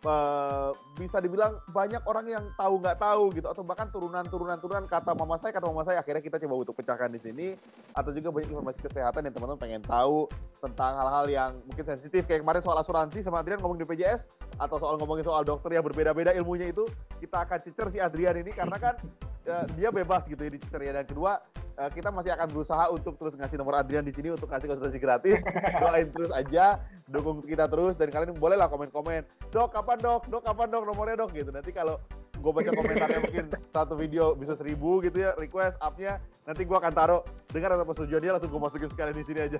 eh, 0.02 0.70
bisa 0.98 1.18
dibilang 1.22 1.62
banyak 1.70 2.02
orang 2.06 2.26
yang 2.30 2.46
tahu 2.58 2.82
nggak 2.82 2.98
tahu 2.98 3.32
gitu 3.34 3.48
atau 3.50 3.64
bahkan 3.66 3.88
turunan-turunan 3.90 4.58
turunan 4.58 4.86
kata 4.90 5.14
mama 5.14 5.38
saya 5.38 5.54
kata 5.54 5.66
mama 5.70 5.86
saya 5.86 6.02
akhirnya 6.02 6.22
kita 6.22 6.38
coba 6.42 6.56
untuk 6.66 6.76
pecahkan 6.78 7.10
di 7.14 7.20
sini. 7.22 7.48
Atau 7.94 8.14
juga 8.16 8.34
banyak 8.34 8.50
informasi 8.50 8.80
kesehatan 8.82 9.30
yang 9.30 9.34
teman-teman 9.34 9.62
pengen 9.62 9.82
tahu 9.86 10.26
tentang 10.62 10.94
hal-hal 10.98 11.26
yang 11.30 11.52
mungkin 11.66 11.86
sensitif 11.86 12.26
kayak 12.26 12.42
kemarin 12.46 12.62
soal 12.62 12.78
asuransi 12.78 13.22
sama 13.26 13.42
Adrian 13.42 13.62
ngomong 13.62 13.82
di 13.82 13.86
PJS 13.86 14.30
atau 14.62 14.78
soal 14.78 14.96
ngomongin 15.02 15.26
soal 15.26 15.42
dokter 15.42 15.74
yang 15.74 15.86
berbeda-beda 15.86 16.36
ilmunya 16.38 16.70
itu 16.70 16.86
kita 17.18 17.48
akan 17.48 17.60
cicer 17.66 17.88
si 17.90 17.98
Adrian 17.98 18.38
ini 18.38 18.54
karena 18.54 18.78
kan 18.78 18.96
eh, 19.50 19.66
dia 19.78 19.90
bebas 19.90 20.26
gitu 20.30 20.42
ya 20.42 20.52
di 20.54 20.60
cicer 20.62 20.82
ya. 20.82 20.92
Dan 21.02 21.06
kedua 21.06 21.38
eh, 21.78 21.90
kita 21.94 22.10
masih 22.12 22.32
akan 22.36 22.48
berusaha 22.52 22.90
untuk 22.92 23.16
terus 23.16 23.34
ngasih 23.38 23.58
nomor 23.60 23.80
Adrian 23.80 24.04
di 24.04 24.12
sini 24.12 24.32
untuk 24.34 24.50
kasih 24.50 24.68
konsultasi 24.68 25.00
gratis. 25.00 25.40
Doain 25.82 26.10
terus 26.12 26.32
aja 26.34 26.80
dukung 27.08 27.44
kita 27.44 27.68
terus. 27.72 27.96
Dan 27.96 28.12
kalian 28.12 28.36
boleh 28.36 28.58
lah 28.60 28.68
komen-komen 28.68 29.24
dok 29.52 29.72
kapan 29.72 29.98
dok? 30.00 30.28
Dok 30.28 30.44
kapan 30.44 30.68
dok? 30.72 30.84
Nomornya 30.88 31.16
dok? 31.24 31.32
Gitu. 31.36 31.52
Nanti 31.52 31.72
kalau 31.72 32.00
gue 32.42 32.52
baca 32.52 32.72
komentarnya 32.74 33.20
mungkin 33.28 33.46
satu 33.70 33.94
video 33.94 34.34
bisa 34.34 34.58
seribu 34.58 34.98
gitu 35.06 35.22
ya 35.22 35.38
request 35.38 35.78
upnya 35.80 36.18
nanti 36.44 36.66
gue 36.66 36.78
akan 36.78 36.94
taruh. 36.94 37.22
Dengar 37.52 37.76
atau 37.76 37.86
persetujuan 37.86 38.22
dia 38.24 38.32
langsung 38.34 38.52
gue 38.52 38.62
masukin 38.62 38.90
sekalian 38.90 39.16
di 39.16 39.26
sini 39.28 39.40
aja. 39.46 39.60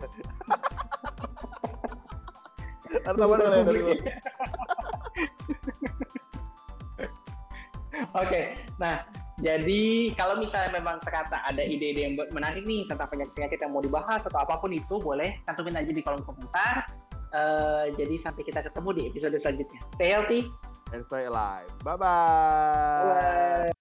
Ada 3.02 3.18
tambahan 3.18 3.48
ya 3.48 3.64
dari 3.64 3.82
lo 3.82 3.96
Oke, 8.12 8.58
nah 8.76 9.06
jadi 9.42 10.14
kalau 10.14 10.38
misalnya 10.38 10.78
memang 10.78 11.02
ternyata 11.02 11.42
ada 11.44 11.62
ide-ide 11.66 12.06
yang 12.06 12.16
menarik 12.30 12.62
nih 12.64 12.86
tentang 12.86 13.10
penyakit-penyakit 13.10 13.58
yang 13.58 13.74
mau 13.74 13.82
dibahas 13.82 14.22
atau 14.22 14.40
apa 14.42 14.62
pun 14.62 14.70
itu, 14.70 15.02
boleh 15.02 15.34
cantumin 15.50 15.82
aja 15.82 15.92
di 15.92 16.02
kolom 16.06 16.22
komentar. 16.22 16.86
Eh, 17.32 17.86
jadi 17.96 18.22
sampai 18.22 18.44
kita 18.44 18.60
ketemu 18.62 18.90
di 18.94 19.02
episode 19.10 19.36
selanjutnya. 19.40 19.82
Stay 19.98 20.10
healthy. 20.14 20.42
and 20.94 21.06
stay 21.08 21.26
alive 21.26 21.72
bye 21.84 21.96
bye 21.96 23.68
Bye. 23.68 23.72